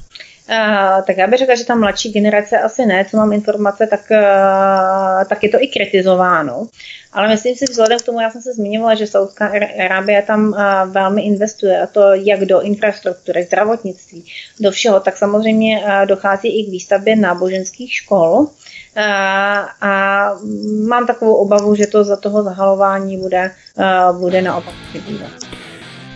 [0.50, 4.00] Uh, tak já bych řekla, že ta mladší generace asi ne, co mám informace, tak,
[4.10, 6.66] uh, tak je to i kritizováno.
[7.12, 9.52] Ale myslím si, vzhledem k tomu, já jsem se zmiňovala, že Saudská
[9.84, 14.24] Arábie tam uh, velmi investuje, a to jak do infrastruktury, zdravotnictví,
[14.60, 18.46] do všeho, tak samozřejmě dochází i k výstavbě náboženských škol.
[19.80, 20.30] A
[20.86, 23.50] mám takovou obavu, že to za toho zahalování bude,
[24.18, 25.53] bude naopak chybět.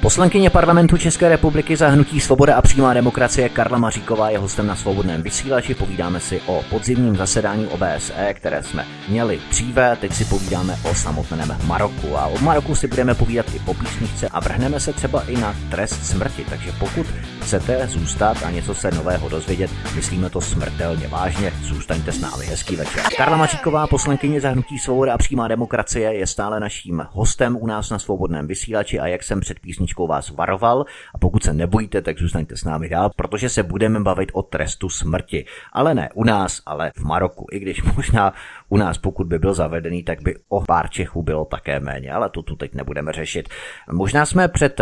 [0.09, 4.77] Poslankyně parlamentu České republiky za hnutí Svoboda a přímá demokracie Karla Maříková je hostem na
[4.77, 5.75] svobodném vysílači.
[5.75, 9.97] Povídáme si o podzimním zasedání OBSE, které jsme měli dříve.
[10.01, 12.17] Teď si povídáme o samotném Maroku.
[12.17, 15.55] A o Maroku si budeme povídat i po písničce a vrhneme se třeba i na
[15.71, 16.45] trest smrti.
[16.51, 17.07] Takže pokud
[17.43, 22.47] chcete zůstat a něco se nového dozvědět, myslíme to smrtelně vážně, zůstaňte s námi.
[22.47, 23.03] Hezký večer.
[23.17, 27.91] Karla Maříková, poslankyně za hnutí Svoboda a přímá demokracie, je stále naším hostem u nás
[27.91, 30.85] na svobodném vysílači a jak jsem před písničkou písničkou vás varoval
[31.15, 34.89] a pokud se nebojíte, tak zůstaňte s námi dál, protože se budeme bavit o trestu
[34.89, 35.45] smrti.
[35.73, 37.47] Ale ne u nás, ale v Maroku.
[37.53, 38.33] I když možná
[38.69, 42.31] u nás, pokud by byl zavedený, tak by o pár Čechů bylo také méně, ale
[42.31, 43.49] to tu teď nebudeme řešit.
[43.93, 44.81] Možná jsme před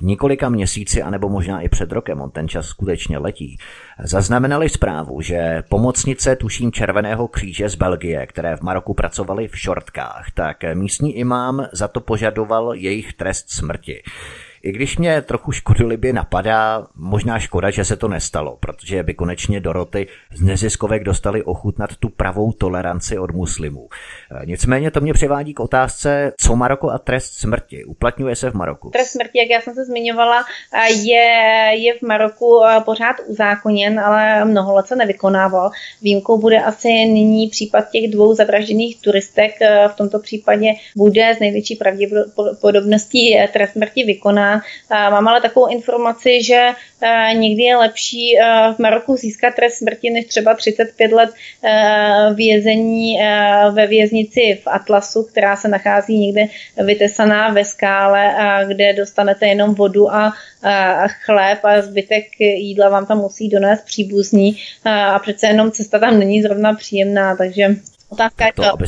[0.00, 3.58] několika měsíci, anebo možná i před rokem, on ten čas skutečně letí,
[4.04, 10.30] zaznamenali zprávu, že pomocnice tuším Červeného kříže z Belgie, které v Maroku pracovaly v šortkách,
[10.34, 14.02] tak místní imám za to požadoval jejich trest smrti.
[14.68, 19.60] I když mě trochu škodolibě napadá, možná škoda, že se to nestalo, protože by konečně
[19.60, 23.88] Doroty z neziskovek dostali ochutnat tu pravou toleranci od muslimů.
[24.42, 27.84] E, nicméně to mě přivádí k otázce, co Maroko a trest smrti.
[27.84, 28.90] Uplatňuje se v Maroku?
[28.90, 30.44] Trest smrti, jak já jsem se zmiňovala,
[30.88, 31.28] je,
[31.74, 35.70] je v Maroku pořád uzákoněn, ale mnoho let se nevykonával.
[36.02, 39.62] Výjimkou bude asi nyní případ těch dvou zavražděných turistek.
[39.62, 44.04] E, v tomto případě bude z největší pravděpodobností trest smrti
[44.90, 46.68] Mám ale takovou informaci, že
[47.32, 48.36] někdy je lepší
[48.76, 51.30] v Maroku získat trest smrti, než třeba 35 let
[52.34, 53.18] vězení
[53.72, 56.46] ve věznici v Atlasu, která se nachází někde
[56.84, 58.34] vytesaná ve skále,
[58.68, 60.32] kde dostanete jenom vodu a
[61.24, 64.56] chléb a zbytek jídla vám tam musí donést příbuzní.
[64.84, 67.68] A přece jenom cesta tam není zrovna příjemná, takže
[68.08, 68.86] Otázka je to, to, aby,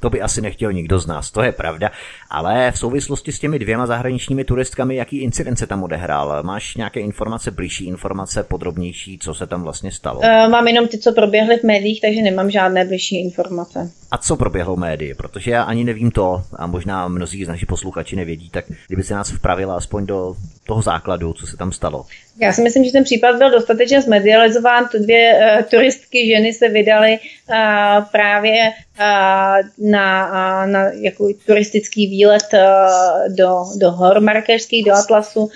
[0.00, 1.90] to by asi nechtěl nikdo z nás, to je pravda.
[2.30, 6.42] Ale v souvislosti s těmi dvěma zahraničními turistkami, jaký incident se tam odehrál?
[6.42, 10.18] Máš nějaké informace, blížší informace, podrobnější, co se tam vlastně stalo?
[10.18, 13.90] Uh, mám jenom ty, co proběhly v médiích, takže nemám žádné blížší informace.
[14.10, 15.14] A co proběhlo v médii?
[15.14, 19.14] Protože já ani nevím to, a možná mnozí z našich posluchači nevědí, tak kdyby se
[19.14, 20.36] nás vpravila aspoň do
[20.66, 22.06] toho základu, co se tam stalo.
[22.40, 24.88] Já si myslím, že ten případ byl dostatečně zmedializován.
[24.88, 32.06] Tu dvě uh, turistky ženy se vydaly uh, právě uh, na, uh, na jako turistický
[32.06, 35.50] výlet uh, do, do hor markešských, do Atlasu, uh,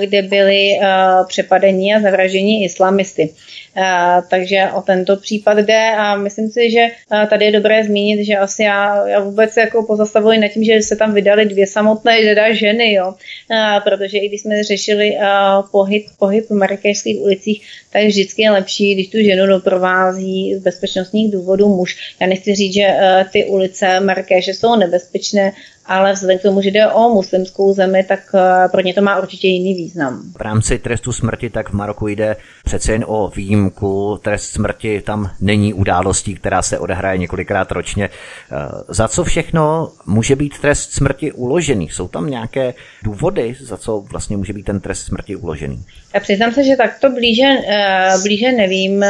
[0.00, 3.34] kde byli uh, přepadení a zavraždění islamisty.
[3.76, 3.84] Uh,
[4.30, 8.36] takže o tento případ jde a myslím si, že uh, tady je dobré zmínit, že
[8.36, 12.54] asi já, já vůbec jako pozastavuji nad tím, že se tam vydali dvě samotné teda
[12.54, 17.66] ženy, jo, uh, protože i když jsme řešili uh, pohyb pohyb v marrakešských ulicích,
[17.98, 22.14] tak vždycky je lepší, když tu ženu doprovází z bezpečnostních důvodů muž.
[22.20, 25.52] Já nechci říct, že uh, ty ulice Marrakeše jsou nebezpečné,
[25.86, 28.40] ale vzhledem k tomu, že jde o muslimskou zemi, tak uh,
[28.70, 30.22] pro ně to má určitě jiný význam.
[30.38, 34.18] V rámci trestu smrti tak v Maroku jde přece jen o výjimku.
[34.22, 38.08] Trest smrti tam není událostí, která se odehraje několikrát ročně.
[38.08, 41.88] Uh, za co všechno může být trest smrti uložený?
[41.88, 45.84] Jsou tam nějaké důvody, za co vlastně může být ten trest smrti uložený?
[46.14, 49.04] Já přiznám se, že takto blíže, uh, blíže nevím.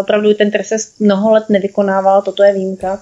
[0.00, 3.00] Opravdu ten trest se mnoho let nevykonával, toto je výjimka.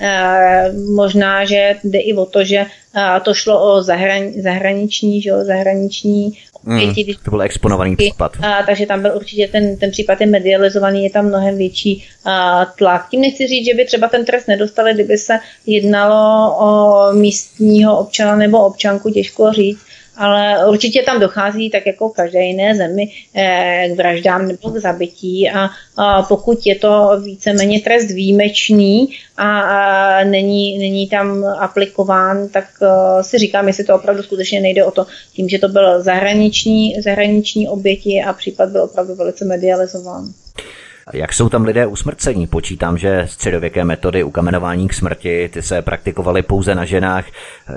[0.00, 5.44] Eh, možná, že jde i o to, že eh, to šlo o zahran, zahraniční, že,
[5.44, 7.04] zahraniční oběti.
[7.04, 8.32] Mm, to byl exponovaný případ.
[8.42, 12.64] A, takže tam byl určitě ten, ten případ je medializovaný, je tam mnohem větší a,
[12.64, 13.08] tlak.
[13.10, 18.36] Tím nechci říct, že by třeba ten trest nedostali, kdyby se jednalo o místního občana
[18.36, 19.80] nebo občanku, těžko říct,
[20.18, 24.76] ale určitě tam dochází, tak jako v každé jiné zemi, eh, k vraždám nebo k
[24.76, 25.70] zabití a
[26.28, 33.68] pokud je to víceméně trest výjimečný a není, není tam aplikován, tak eh, si říkám,
[33.68, 38.32] jestli to opravdu skutečně nejde o to, tím, že to byl zahraniční, zahraniční oběti a
[38.32, 40.32] případ byl opravdu velice medializován.
[41.12, 42.46] Jak jsou tam lidé usmrcení?
[42.46, 47.24] Počítám, že středověké metody ukamenování k smrti, ty se praktikovaly pouze na ženách.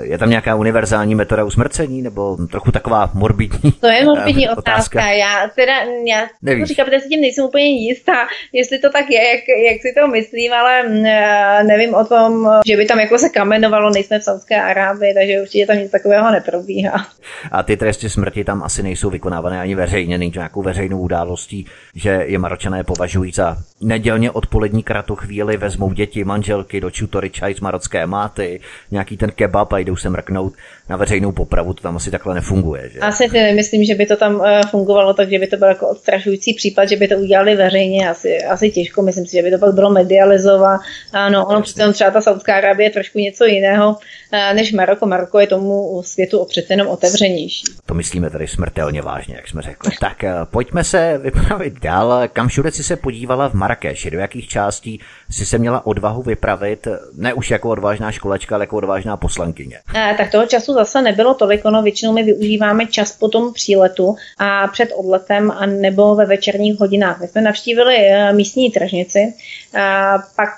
[0.00, 4.60] Je tam nějaká univerzální metoda usmrcení, nebo trochu taková morbidní To je morbidní otázka.
[4.72, 5.10] otázka.
[5.10, 5.72] Já teda,
[6.06, 6.68] já Nevíš.
[6.68, 8.12] říkám, protože si tím nejsem úplně jistá,
[8.52, 9.40] jestli to tak je, jak,
[9.72, 13.28] jak si to myslím, ale mm, eh, nevím o tom, že by tam jako se
[13.28, 17.06] kamenovalo, nejsme v Saudské Arábii, takže určitě tam nic takového neprobíhá.
[17.52, 22.24] A ty tresty smrti tam asi nejsou vykonávané ani veřejně, není nějakou veřejnou událostí, že
[22.26, 27.60] je Maročané považují za nedělně odpolední kratu chvíli, vezmou děti, manželky do čutory čaj z
[27.60, 28.60] marocké máty,
[28.90, 30.52] nějaký ten kebab a jdou se mrknout
[30.88, 32.90] na veřejnou popravu, to tam asi takhle nefunguje.
[32.92, 33.00] Že?
[33.00, 35.88] Asi si nemyslím, že by to tam eh, fungovalo tak, že by to byl jako
[35.88, 39.58] odstrašující případ, že by to udělali veřejně, asi, asi těžko, myslím si, že by to
[39.58, 40.80] pak bylo medializovat.
[41.12, 43.96] Ano, ono přece třeba ta Saudská Arábie je trošku něco jiného
[44.32, 45.06] eh, než Maroko.
[45.06, 47.62] Maroko je tomu světu přece jenom otevřenější.
[47.86, 49.90] To myslíme tady smrtelně vážně, jak jsme řekli.
[50.00, 52.28] Tak eh, pojďme se vypravit dál.
[52.32, 54.10] Kam všude si se podívala v Marrakeši?
[54.10, 55.00] Do jakých částí
[55.30, 56.88] si se měla odvahu vypravit?
[57.16, 59.78] Ne už jako odvážná školečka, ale jako odvážná poslankyně.
[59.94, 61.64] Eh, tak toho času zase nebylo tolik.
[61.64, 66.80] Ono většinou my využíváme čas po tom příletu a před odletem a nebo ve večerních
[66.80, 67.20] hodinách.
[67.20, 69.34] My jsme navštívili eh, místní tržnici,
[69.74, 70.50] a pak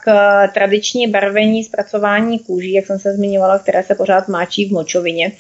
[0.55, 5.32] tradiční barvení, zpracování kůží, jak jsem se zmiňovala, které se pořád máčí v močovině.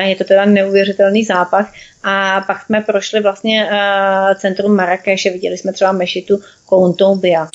[0.00, 1.72] Je to teda neuvěřitelný zápach
[2.08, 7.48] a pak jsme prošli vlastně uh, centrum Marrakeše, viděli jsme třeba mešitu Kountoumbia.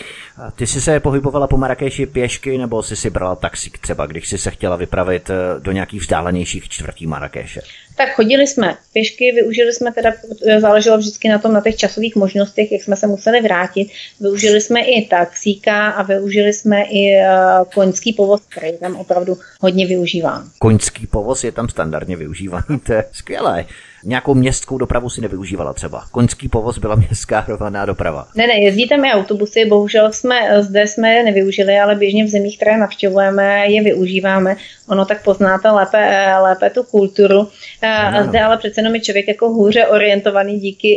[0.55, 4.37] Ty jsi se pohybovala po Marrakeši pěšky nebo jsi si brala taxík třeba, když jsi
[4.37, 7.61] se chtěla vypravit eh, do nějakých vzdálenějších čtvrtí Marrakeše?
[7.95, 10.11] Tak chodili jsme pěšky, využili jsme teda,
[10.47, 13.91] eh, záleželo vždycky na tom, na těch časových možnostech, jak jsme se museli vrátit.
[14.19, 19.87] Využili jsme i taxíka a využili jsme i uh, koňský povoz, který tam opravdu hodně
[19.87, 20.49] využívám.
[20.59, 23.65] Koňský povoz je tam standardně využívaný, to je skvělé.
[24.03, 26.03] Nějakou městskou dopravu si nevyužívala třeba.
[26.11, 28.27] Koňský povoz byla městská hromadná doprava.
[28.35, 32.27] Ne, ne, jezdí tam i autobusy, bohužel jsme zde jsme je nevyužili, ale běžně v
[32.27, 34.55] zemích, které navštěvujeme, je využíváme.
[34.87, 37.47] Ono tak poznáte lépe, lépe tu kulturu.
[37.81, 38.17] Ano.
[38.17, 40.89] A zde ale přece jenom je člověk jako hůře orientovaný díky,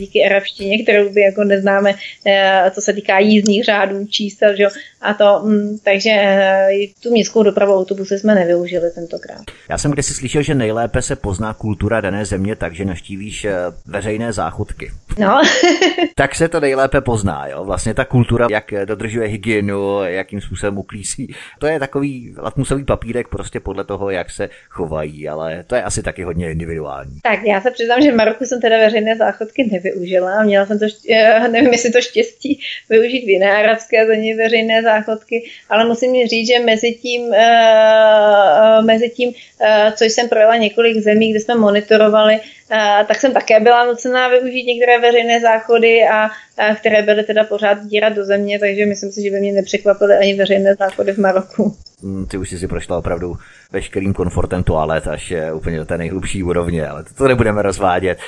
[0.00, 1.94] díky arabštině, kterou by jako neznáme,
[2.26, 4.66] eh, co se týká jízdních řádů, čísel, že?
[5.00, 6.70] a to, mm, takže eh,
[7.02, 9.42] tu městskou dopravu autobusy jsme nevyužili tentokrát.
[9.70, 13.54] Já jsem kdysi slyšel, že nejlépe se pozná kultura dané země tak, že naštívíš eh,
[13.86, 14.90] veřejné záchodky.
[15.18, 15.40] No.
[16.14, 17.64] tak se to nejlépe pozná, jo.
[17.64, 21.34] Vlastně ta kultura, jak dodržuje hygienu, jakým způsobem uklízí.
[21.58, 26.02] To je takový latmusový papírek prostě podle toho, jak se chovají, ale to je asi
[26.02, 27.20] taky hodně individuální.
[27.22, 30.86] Tak já se přiznám, že v Maroku jsem teda veřejné záchodky nevyužila měla jsem to,
[31.10, 36.48] eh, nevím, jestli to štěstí využít v jiné arabské zemi veřejné záchodky, ale musím říct,
[36.48, 42.37] že mezi tím, uh, mezi tím uh, co jsem projela několik zemí, kde jsme monitorovali,
[43.08, 47.84] tak jsem také byla nucená využít některé veřejné záchody, a, a které byly teda pořád
[47.86, 51.76] dírat do země, takže myslím si, že by mě nepřekvapily ani veřejné záchody v Maroku.
[52.02, 53.36] Mm, ty už jsi si prošla opravdu
[53.72, 58.18] veškerým komfortem toalet až je úplně do té nejhlubší úrovně, ale to, to nebudeme rozvádět.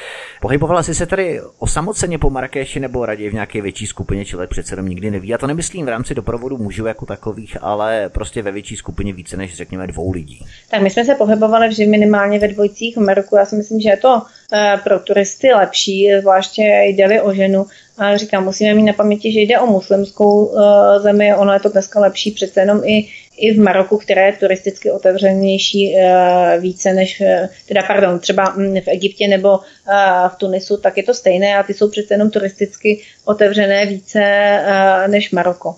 [0.41, 4.73] Pohybovala jsi se tady osamoceně po Marrakeši nebo raději v nějaké větší skupině, člověk přece
[4.73, 5.29] jenom nikdy neví.
[5.29, 9.37] Já to nemyslím v rámci doprovodu mužů jako takových, ale prostě ve větší skupině více
[9.37, 10.47] než řekněme dvou lidí.
[10.71, 13.37] Tak my jsme se pohybovali vždy minimálně ve dvojcích v Maroku.
[13.37, 17.67] Já si myslím, že je to eh, pro turisty lepší, zvláště jde o ženu.
[18.01, 20.63] A říkám, musíme mít na paměti, že jde o muslimskou uh,
[20.99, 23.09] zemi, ono je to dneska lepší přece jenom i
[23.41, 28.81] i v Maroku, které je turisticky otevřenější eh, více než, eh, teda pardon, třeba mm,
[28.81, 32.31] v Egyptě nebo eh, v Tunisu, tak je to stejné a ty jsou přece jenom
[32.31, 34.21] turisticky otevřené více
[35.07, 35.75] než Maroko.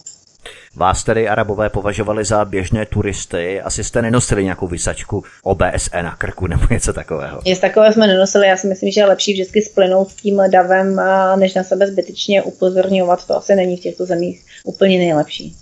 [0.76, 6.46] Vás tedy Arabové považovali za běžné turisty, asi jste nenosili nějakou vysačku OBSE na krku
[6.46, 7.40] nebo něco takového.
[7.46, 11.00] Nic takové jsme nenosili, já si myslím, že je lepší vždycky splynout s tím davem,
[11.36, 15.54] než na sebe zbytečně upozorňovat, to asi není v těchto zemích úplně nejlepší.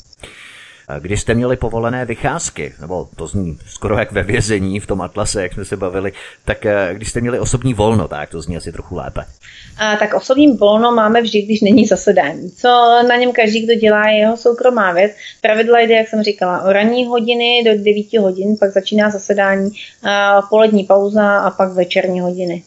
[0.99, 5.43] Když jste měli povolené vycházky, nebo to zní skoro jak ve vězení v tom atlase,
[5.43, 6.13] jak jsme se bavili,
[6.45, 9.21] tak eh, když jste měli osobní volno, tak to zní asi trochu lépe.
[9.79, 12.51] A, tak osobní volno máme vždy, když není zasedání.
[12.51, 12.69] Co
[13.09, 15.13] na něm každý, kdo dělá, je jeho soukromá věc.
[15.41, 19.71] Pravidla jde, jak jsem říkala, o ranní hodiny do 9 hodin, pak začíná zasedání,
[20.03, 22.63] a polední pauza a pak večerní hodiny.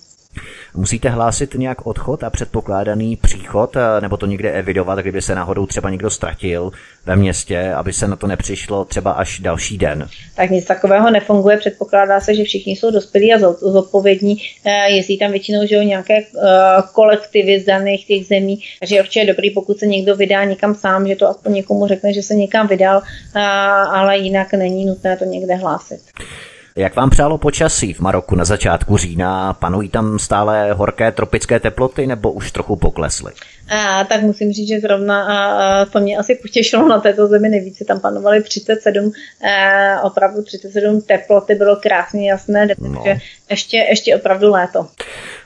[0.76, 5.66] Musíte hlásit nějak odchod a předpokládaný příchod, eh, nebo to někde evidovat, kdyby se náhodou
[5.66, 6.72] třeba někdo ztratil
[7.06, 10.08] ve městě, aby se na to nepřišlo třeba až další den?
[10.36, 11.58] Tak nic takového nefunguje.
[11.58, 14.38] Předpokládá se, že všichni jsou dospělí a zodpovědní.
[14.66, 16.26] Eh, jezdí tam většinou že nějaké eh,
[16.94, 21.08] kolektivy z daných těch zemí, takže určitě je dobrý, pokud se někdo vydá někam sám,
[21.08, 23.02] že to aspoň někomu řekne, že se někam vydal,
[23.90, 26.00] ale jinak není nutné to někde hlásit.
[26.76, 29.54] Jak vám přálo počasí v Maroku na začátku října?
[29.54, 33.32] Panují tam stále horké tropické teploty nebo už trochu poklesly?
[33.70, 37.86] A, tak musím říct, že zrovna a, to mě asi potěšilo na této zemi nejvíce.
[37.86, 39.12] Tam panovaly 37,
[39.44, 43.04] a, opravdu 37 teploty, bylo krásně jasné, no.
[43.04, 44.88] takže ještě, ještě opravdu léto.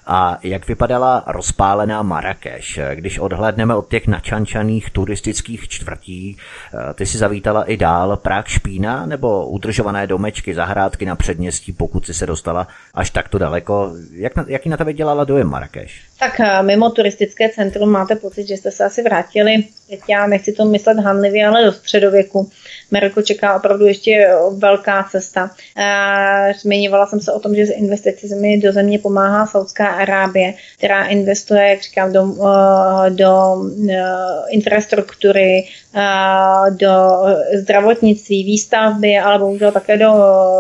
[0.07, 2.79] A jak vypadala rozpálená Marrakeš?
[2.93, 9.05] Když odhlédneme od těch načančaných turistických čtvrtí, eh, ty si zavítala i dál Prák Špína
[9.05, 13.93] nebo udržované domečky, zahrádky na předměstí, pokud si se dostala až takto daleko.
[14.11, 16.06] Jak na, jaký na tebe dělala dojem Marrakeš?
[16.19, 20.51] Tak eh, mimo turistické centrum máte pocit, že jste se asi vrátili, teď já nechci
[20.51, 22.49] to myslet hanlivě, ale do středověku.
[22.91, 25.51] Maroko čeká opravdu ještě velká cesta.
[25.77, 31.05] Eh, zmiňovala jsem se o tom, že s investicemi do země pomáhá Saudská Arábie, která
[31.05, 33.55] investuje, jak říkám, do, eh, do
[34.49, 35.67] infrastruktury,
[36.69, 36.93] do
[37.61, 40.13] zdravotnictví, výstavby, ale bohužel také do,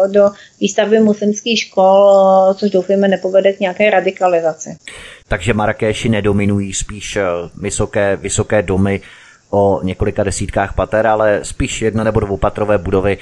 [0.07, 4.77] do výstavby muslimských škol, což doufujeme nepovede k nějaké radikalizaci.
[5.27, 7.23] Takže Marrakeši nedominují spíš eh,
[7.61, 9.01] vysoké, vysoké domy
[9.49, 13.17] o několika desítkách pater, ale spíš jedna nebo dvoupatrové budovy.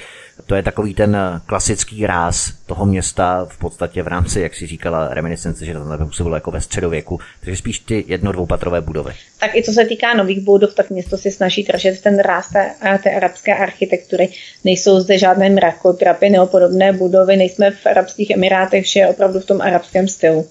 [0.46, 1.16] To je takový ten
[1.46, 6.06] klasický ráz toho města v podstatě v rámci, jak si říkala, reminiscence, že to tam
[6.06, 9.12] působilo jako ve středověku, takže spíš ty jedno dvoupatrové budovy.
[9.40, 12.70] Tak i co se týká nových budov, tak město si snaží držet ten ráz té,
[13.02, 14.28] té arabské architektury.
[14.64, 19.46] Nejsou zde žádné mrakodrapy nebo podobné budovy, nejsme v Arabských Emirátech, vše je opravdu v
[19.46, 20.48] tom arabském stylu.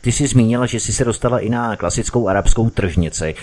[0.00, 3.34] Ty jsi zmínila, že jsi se dostala i na klasickou arabskou tržnici.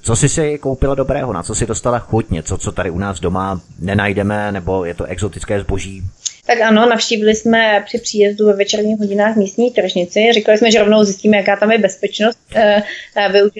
[0.00, 1.32] Co jsi si koupila dobrého?
[1.32, 2.30] Na co si dostala chuť?
[2.30, 6.02] Něco, co tady u nás doma nenajdeme, nebo je to exotické zboží?
[6.46, 10.32] Tak ano, navštívili jsme při příjezdu ve večerních hodinách místní tržnici.
[10.32, 12.38] Říkali jsme, že rovnou zjistíme, jaká tam je bezpečnost.
[12.54, 12.82] Eh,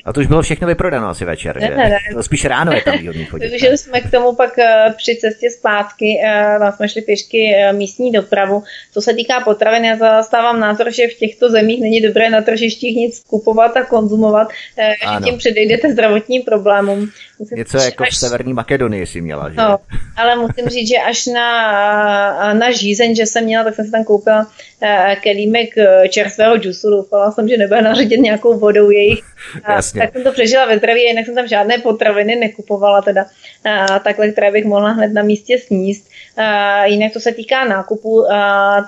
[0.04, 1.76] A to už bylo všechno vyprodáno asi večer, ne, že?
[1.76, 1.98] Ne, ne.
[2.14, 3.48] To spíš ráno je tam výhodný chodit.
[3.48, 6.18] Využili jsme k tomu pak eh, při cestě zpátky,
[6.58, 8.62] tam jsme šli pěšky eh, místní dopravu.
[8.92, 12.96] Co se týká potravin, já zastávám názor, že v těchto zemích není dobré na tržištích
[12.96, 17.10] nic kupovat a konzumovat, že tím předejdete zdravotním problémům.
[17.42, 18.10] Musím Něco jako až...
[18.10, 19.56] v Severní Makedonii si měla, že?
[19.56, 19.78] No,
[20.16, 24.04] ale musím říct, že až na, na žízeň, že jsem měla, tak jsem si tam
[24.04, 26.90] koupila uh, kelímek uh, čerstvého džusu.
[26.90, 29.22] Doufala jsem, že nebude naředit nějakou vodou jejich.
[29.64, 33.98] A, tak jsem to přežila ve zdraví, jinak jsem tam žádné potraviny nekupovala teda uh,
[33.98, 36.08] takhle, které bych mohla hned na místě sníst.
[36.38, 38.28] Uh, jinak to se týká nákupu, uh,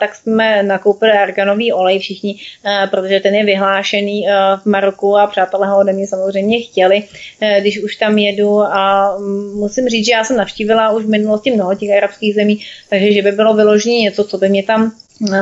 [0.00, 5.26] tak jsme nakoupili arganový olej všichni, uh, protože ten je vyhlášený uh, v Maroku a
[5.26, 7.02] přátelé ho ode mě samozřejmě chtěli,
[7.42, 11.08] uh, když už tam jedu a um, musím říct, že já jsem navštívila už v
[11.08, 14.92] minulosti mnoho těch arabských zemí, takže že by bylo vyloženě něco, co by mě tam
[15.20, 15.38] uh,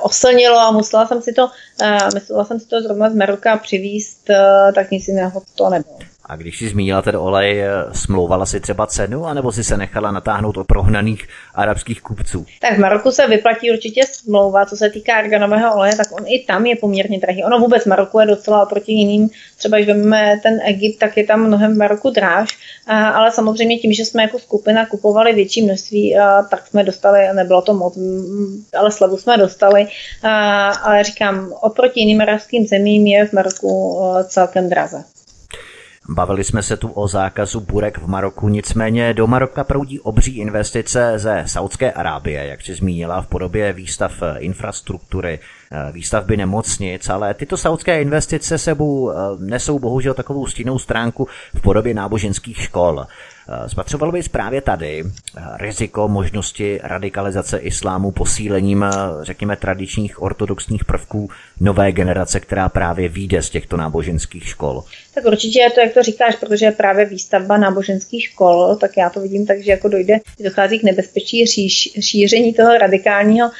[0.00, 4.30] oslnilo a musela jsem si to, uh, myslela jsem si to zrovna z Maroka přivíst,
[4.74, 6.09] tak nic jiného to nebylo.
[6.30, 10.10] A když si zmínila ten olej, eh, smlouvala si třeba cenu, anebo si se nechala
[10.10, 12.46] natáhnout od prohnaných arabských kupců?
[12.60, 16.44] Tak v Maroku se vyplatí určitě smlouva, co se týká arganového oleje, tak on i
[16.46, 17.44] tam je poměrně drahý.
[17.44, 21.46] Ono vůbec Maroku je docela oproti jiným, třeba když vezmeme ten Egypt, tak je tam
[21.46, 22.48] mnohem v Maroku dráž,
[22.86, 26.16] ale samozřejmě tím, že jsme jako skupina kupovali větší množství,
[26.50, 27.98] tak jsme dostali, nebylo to moc,
[28.76, 29.86] ale slevu jsme dostali,
[30.82, 35.04] ale říkám, oproti jiným arabským zemím je v Maroku celkem draze.
[36.12, 41.12] Bavili jsme se tu o zákazu burek v Maroku, nicméně do Maroka proudí obří investice
[41.16, 45.38] ze Saudské Arábie, jak si zmínila, v podobě výstav infrastruktury,
[45.72, 51.60] eh, výstavby nemocnic, ale tyto saudské investice sebou eh, nesou bohužel takovou stínou stránku v
[51.60, 53.06] podobě náboženských škol.
[53.48, 55.04] Eh, spatřoval bys právě tady
[55.56, 58.84] riziko možnosti radikalizace islámu posílením,
[59.22, 61.30] řekněme, tradičních ortodoxních prvků
[61.60, 64.84] nové generace, která právě vyjde z těchto náboženských škol?
[65.14, 69.20] Tak určitě je to, jak to říkáš, protože právě výstavba náboženských škol, tak já to
[69.20, 73.52] vidím tak, že jako dojde, dochází k nebezpečí říš, šíření toho radikálního uh,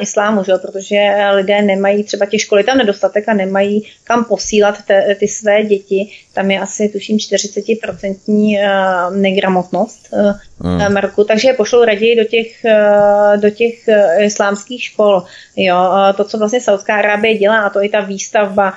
[0.00, 0.52] islámu, že?
[0.62, 0.96] protože
[1.34, 6.10] lidé nemají třeba těch školy tam nedostatek a nemají kam posílat te, ty své děti.
[6.34, 10.92] Tam je asi, tuším, 40% uh, negramotnost uh, hmm.
[10.92, 15.22] Marku, takže je pošlou raději do těch, uh, do těch uh, islámských škol.
[15.56, 15.76] Jo?
[16.16, 18.74] To, co vlastně Saudská Arábie dělá, a to i ta výstavba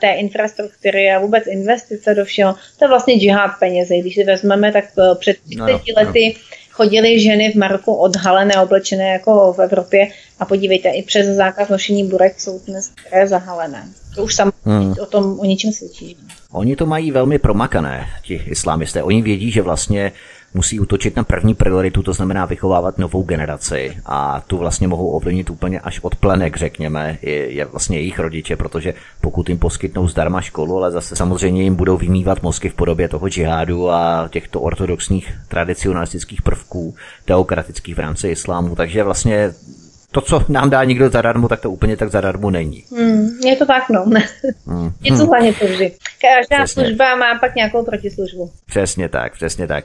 [0.00, 4.00] té infrastruktury a vůbec investice do všeho, to je vlastně džihad penězi.
[4.00, 4.84] Když si vezmeme, tak
[5.18, 6.40] před 30 no, lety no.
[6.70, 10.08] chodily ženy v Maroku odhalené, oblečené jako v Evropě
[10.40, 12.92] a podívejte, i přes zákaz nošení burek jsou dnes
[13.24, 13.88] zahalené.
[14.14, 14.94] To už sam hmm.
[15.02, 16.16] o tom o ničem svědčí.
[16.52, 19.02] Oni to mají velmi promakané, ti islámisté.
[19.02, 20.12] Oni vědí, že vlastně
[20.56, 23.96] musí útočit na první prioritu, to znamená vychovávat novou generaci.
[24.06, 28.56] A tu vlastně mohou ovlivnit úplně až od plenek, řekněme, je, je vlastně jejich rodiče,
[28.56, 33.08] protože pokud jim poskytnou zdarma školu, ale zase samozřejmě jim budou vymývat mozky v podobě
[33.08, 36.94] toho džihádu a těchto ortodoxních tradicionalistických prvků
[37.24, 39.52] teokratických v rámci islámu, takže vlastně
[40.16, 42.84] to, co nám dá někdo zadarmo, tak to úplně tak zadarmo není.
[42.96, 44.04] Hmm, je to tak, no.
[44.66, 44.92] Hmm.
[45.02, 45.92] Něco za něco vždy.
[46.20, 46.84] Každá přesně.
[46.84, 48.50] služba má pak nějakou protislužbu.
[48.66, 49.84] Přesně tak, přesně tak.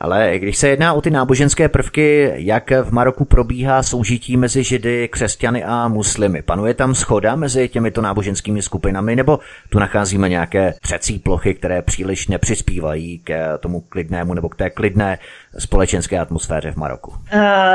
[0.00, 5.08] Ale když se jedná o ty náboženské prvky, jak v Maroku probíhá soužití mezi židy,
[5.08, 6.42] křesťany a muslimy?
[6.42, 12.28] Panuje tam schoda mezi těmito náboženskými skupinami, nebo tu nacházíme nějaké třecí plochy, které příliš
[12.28, 15.18] nepřispívají k tomu klidnému nebo k té klidné
[15.58, 17.10] společenské atmosféře v Maroku?
[17.10, 17.16] Uh,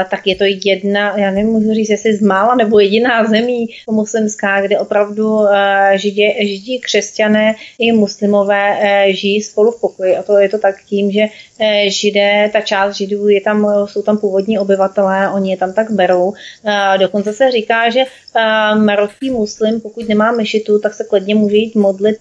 [0.09, 4.80] tak je to jedna, já nemůžu říct, jestli z mála nebo jediná zemí muslimská, kde
[4.80, 5.49] opravdu uh,
[5.95, 10.15] židě, židí křesťané i muslimové uh, žijí spolu v pokoji.
[10.15, 11.28] A to je to tak tím, že
[11.88, 16.28] židé, ta část židů, je tam, jsou tam původní obyvatelé, oni je tam tak berou.
[16.28, 18.03] Uh, dokonce se říká, že
[18.76, 22.20] marocký muslim, pokud nemá mešitu, tak se klidně může jít modlit,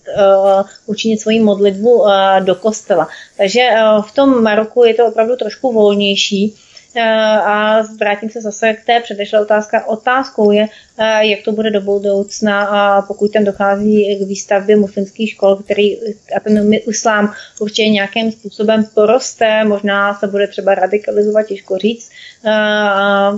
[0.87, 2.05] učinit svoji modlitbu
[2.41, 3.09] do kostela.
[3.37, 3.68] Takže
[4.09, 6.55] v tom Maroku je to opravdu trošku volnější.
[6.97, 7.03] Uh,
[7.49, 9.86] a vrátím se zase k té předešlé otázka.
[9.86, 15.57] Otázkou je, uh, jak to bude do budoucna, pokud tam dochází k výstavbě muslimských škol,
[15.57, 15.97] který
[16.36, 22.11] a ten islám určitě nějakým způsobem poroste, možná se bude třeba radikalizovat, těžko říct,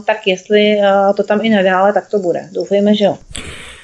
[0.07, 0.81] tak jestli
[1.17, 2.49] to tam i nadále, tak to bude.
[2.53, 3.19] Doufejme, že jo.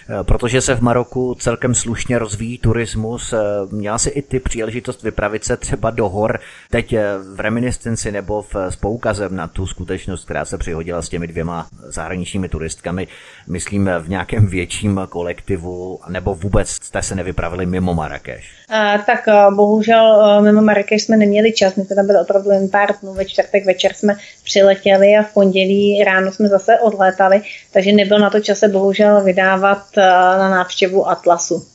[0.08, 3.32] Eh, protože se v Maroku celkem slušně rozvíjí turismus.
[3.32, 3.38] Eh,
[3.70, 6.40] měla si i ty příležitost vypravit se třeba do hor,
[6.70, 7.04] teď eh,
[7.34, 11.66] v reminiscenci nebo v, s poukazem na tu skutečnost, která se přihodila s těmi dvěma
[11.86, 13.08] zahraničními turistkami,
[13.48, 18.52] myslím v nějakém větším kolektivu, nebo vůbec jste se nevypravili mimo Marrakeš?
[18.68, 19.20] A, tak
[19.56, 23.24] bohužel mimo Marrakeš jsme neměli čas, my jsme tam byli opravdu jen pár dnů, ve
[23.24, 28.40] čtvrtek večer jsme přiletěli a v pondělí ráno jsme zase odlétali, takže nebyl na to
[28.40, 31.66] čase bohužel vydávat na návštěvu Atlasu.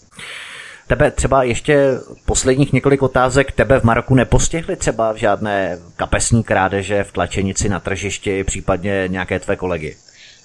[0.88, 7.04] Tebe třeba ještě posledních několik otázek, tebe v Maroku nepostihly třeba v žádné kapesní krádeže
[7.04, 9.96] v tlačenici na tržišti, případně nějaké tvé kolegy?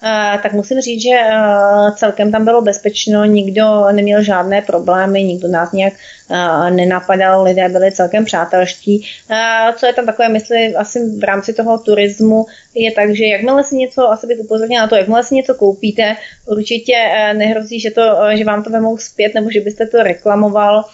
[0.03, 5.47] Eh, tak musím říct, že eh, celkem tam bylo bezpečno, nikdo neměl žádné problémy, nikdo
[5.47, 5.93] nás nějak
[6.31, 9.07] eh, nenapadal, lidé byli celkem přátelští.
[9.75, 13.75] Co je tam takové, myslím, asi v rámci toho turismu, je tak, že jakmile si
[13.75, 16.15] něco, asi bych upozornila na to, jakmile si něco koupíte,
[16.45, 16.93] určitě
[17.33, 18.01] nehrozí, že, to,
[18.33, 20.85] že vám to vemou zpět nebo že byste to reklamoval,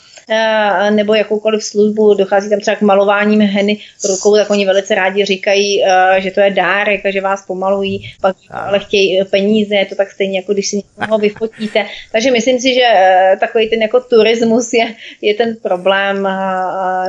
[0.89, 3.77] nebo jakoukoliv službu, dochází tam třeba k malováním heny
[4.09, 5.83] rukou, tak oni velice rádi říkají,
[6.17, 10.11] že to je dárek a že vás pomalují, pak ale chtějí peníze, je to tak
[10.11, 11.85] stejně, jako když si někoho vyfotíte.
[12.11, 16.27] Takže myslím si, že eh, takový ten jako turismus je, je ten problém,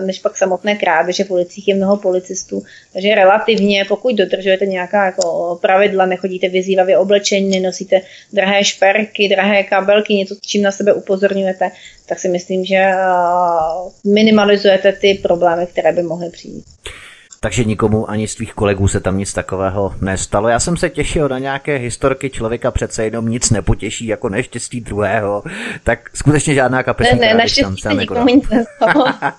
[0.01, 2.63] než pak samotné krádeže v ulicích je mnoho policistů.
[2.93, 8.01] Takže relativně, pokud dodržujete nějaká jako pravidla, nechodíte vyzývavě oblečení, nenosíte
[8.33, 11.71] drahé šperky, drahé kabelky, něco, s čím na sebe upozorňujete,
[12.07, 12.93] tak si myslím, že
[14.05, 16.65] minimalizujete ty problémy, které by mohly přijít.
[17.41, 20.49] Takže nikomu ani z tvých kolegů se tam nic takového nestalo.
[20.49, 25.43] Já jsem se těšil na nějaké historky člověka, přece jenom nic nepotěší jako neštěstí druhého.
[25.85, 29.05] Tak skutečně žádná kapesní ne, ne, tam se nikomu nic nestalo.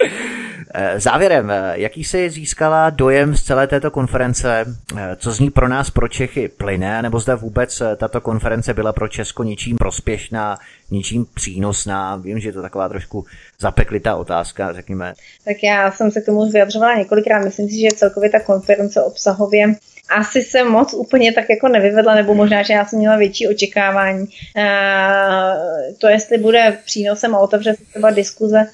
[0.74, 4.64] Eh, závěrem, eh, jaký jsi získala dojem z celé této konference?
[4.98, 7.02] Eh, co z ní pro nás, pro Čechy, plyne?
[7.02, 10.58] Nebo zda vůbec tato konference byla pro Česko ničím prospěšná,
[10.90, 12.16] ničím přínosná?
[12.16, 13.24] Vím, že je to taková trošku
[13.60, 15.14] zapeklitá otázka, řekněme.
[15.44, 17.44] Tak já jsem se k tomu už vyjadřovala několikrát.
[17.44, 19.74] Myslím si, že celkově ta konference obsahově
[20.10, 24.26] asi se moc úplně tak jako nevyvedla, nebo možná, že já jsem měla větší očekávání.
[25.98, 28.66] To, jestli bude přínosem a otevře třeba diskuze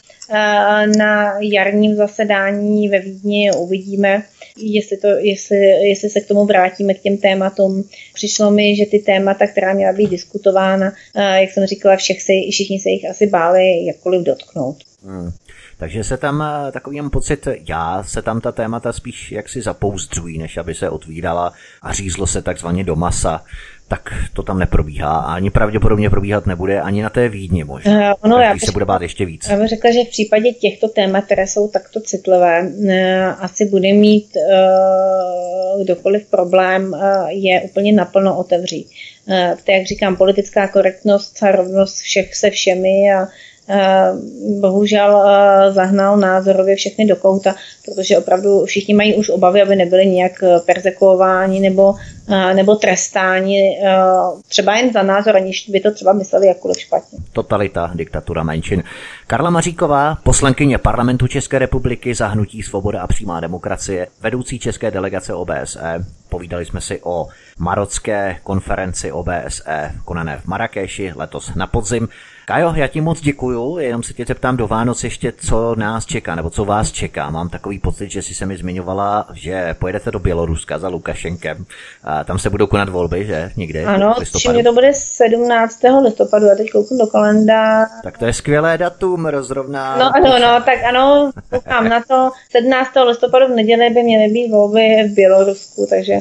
[0.98, 4.22] na jarním zasedání ve Vídni uvidíme,
[4.56, 5.56] jestli, to, jestli,
[5.88, 7.84] jestli se k tomu vrátíme, k těm tématům.
[8.14, 12.80] Přišlo mi, že ty témata, která měla být diskutována, jak jsem říkala, všech se, všichni
[12.80, 14.76] se jich asi báli jakkoliv dotknout.
[15.04, 15.30] Hmm.
[15.78, 20.56] Takže se tam takový mám pocit, já se tam ta témata spíš jaksi zapouzdřují, než
[20.56, 23.44] aby se otvírala a řízlo se takzvaně do masa
[23.88, 27.92] tak to tam neprobíhá a ani pravděpodobně probíhat nebude ani na té Vídni možná.
[27.92, 29.48] Uh, ono, já se bude bát ještě víc.
[29.48, 32.90] Já bych řekla, že v případě těchto témat, které jsou takto citlivé, uh,
[33.44, 38.86] asi bude mít uh, kdokoliv problém uh, je úplně naplno otevřít.
[39.26, 43.26] Uh, jak říkám, politická korektnost a rovnost všech se všemi a
[44.60, 50.06] bohužel eh, zahnal názorově všechny do kouta, protože opravdu všichni mají už obavy, aby nebyli
[50.06, 51.94] nějak eh, persekuováni nebo,
[52.54, 53.78] nebo trestáni
[54.48, 57.18] třeba jen za názor, aniž by to třeba mysleli jakkoliv špatně.
[57.32, 58.82] Totalita, diktatura menšin.
[59.26, 65.34] Karla Maříková, poslankyně parlamentu České republiky za hnutí Svoboda a přímá demokracie, vedoucí české delegace
[65.34, 66.04] OBSE.
[66.28, 67.28] Povídali jsme si o
[67.58, 72.08] marocké konferenci OBSE konané v Marrakeši letos na podzim.
[72.48, 76.34] Kajo, já ti moc děkuju, jenom se tě zeptám do Vánoc ještě, co nás čeká,
[76.34, 77.30] nebo co vás čeká.
[77.30, 81.64] Mám takový pocit, že si se mi zmiňovala, že pojedete do Běloruska za Lukašenkem.
[82.04, 83.50] A tam se budou konat volby, že?
[83.56, 83.84] Někde?
[83.84, 85.80] Ano, všichni to bude 17.
[86.02, 87.90] listopadu, já teď kouknu do kalendáře.
[88.02, 89.96] Tak to je skvělé datum, rozrovná.
[89.96, 92.30] No ano, no, tak ano, koukám na to.
[92.50, 92.90] 17.
[93.06, 96.14] listopadu v neděli by měly být volby v Bělorusku, takže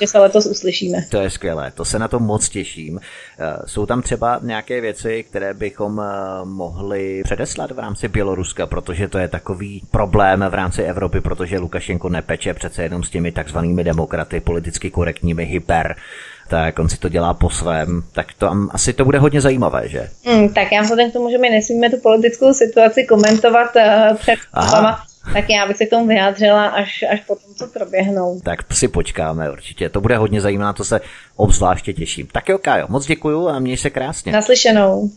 [0.00, 0.98] že se letos uslyšíme.
[1.10, 3.00] To je skvělé, to se na to moc těším.
[3.38, 9.08] Eh, jsou tam třeba nějaké věci, které bychom eh, mohli předeslat v rámci Běloruska, protože
[9.08, 13.84] to je takový problém v rámci Evropy, protože Lukašenko nepeče přece jenom s těmi takzvanými
[13.84, 15.96] demokraty, politicky korektními hyper
[16.48, 20.10] tak on si to dělá po svém, tak to asi to bude hodně zajímavé, že?
[20.24, 24.38] Hmm, tak já vzhledem k tomu, že my nesmíme tu politickou situaci komentovat uh, před
[24.52, 25.02] Aha
[25.32, 28.40] tak já bych se k tomu vyjádřila až, až potom, co proběhnou.
[28.40, 31.00] Tak si počkáme určitě, to bude hodně zajímavé, to se
[31.36, 32.26] obzvláště těším.
[32.32, 34.32] Tak jo, Kájo, moc děkuju a měj se krásně.
[34.32, 35.10] Naslyšenou.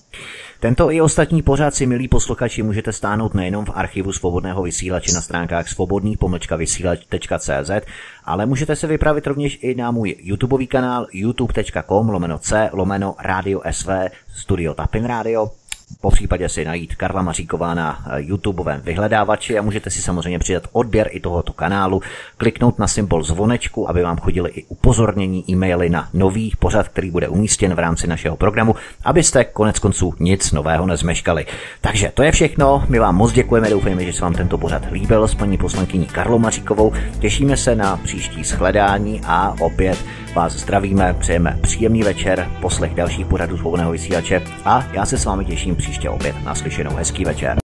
[0.59, 5.21] Tento i ostatní pořád si, milí posluchači, můžete stáhnout nejenom v archivu svobodného vysílače na
[5.21, 6.17] stránkách svobodný
[6.57, 7.71] vysílač.cz,
[8.25, 13.61] ale můžete se vypravit rovněž i na můj YouTubeový kanál youtube.com lomeno c lomeno radio
[13.71, 13.89] sv
[14.35, 15.49] studio Tapin Radio
[16.01, 20.63] po případě si najít Karla Maříková na eh, YouTubeovém vyhledávači a můžete si samozřejmě přidat
[20.71, 22.01] odběr i tohoto kanálu,
[22.37, 27.27] kliknout na symbol zvonečku, aby vám chodily i upozornění e-maily na nový pořad, který bude
[27.27, 28.75] umístěn v rámci našeho programu,
[29.05, 31.45] abyste konec konců nic nového nezmeškali.
[31.81, 35.27] Takže to je všechno, my vám moc děkujeme, doufejme, že se vám tento pořad líbil
[35.27, 41.59] s paní poslankyní Karlou Maříkovou, těšíme se na příští shledání a opět vás zdravíme, přejeme
[41.61, 46.35] příjemný večer, poslech dalších pořadů svobodného vysílače a já se s vámi těším příště opět
[46.45, 46.91] naslyšenou.
[46.95, 47.68] Hezký večer.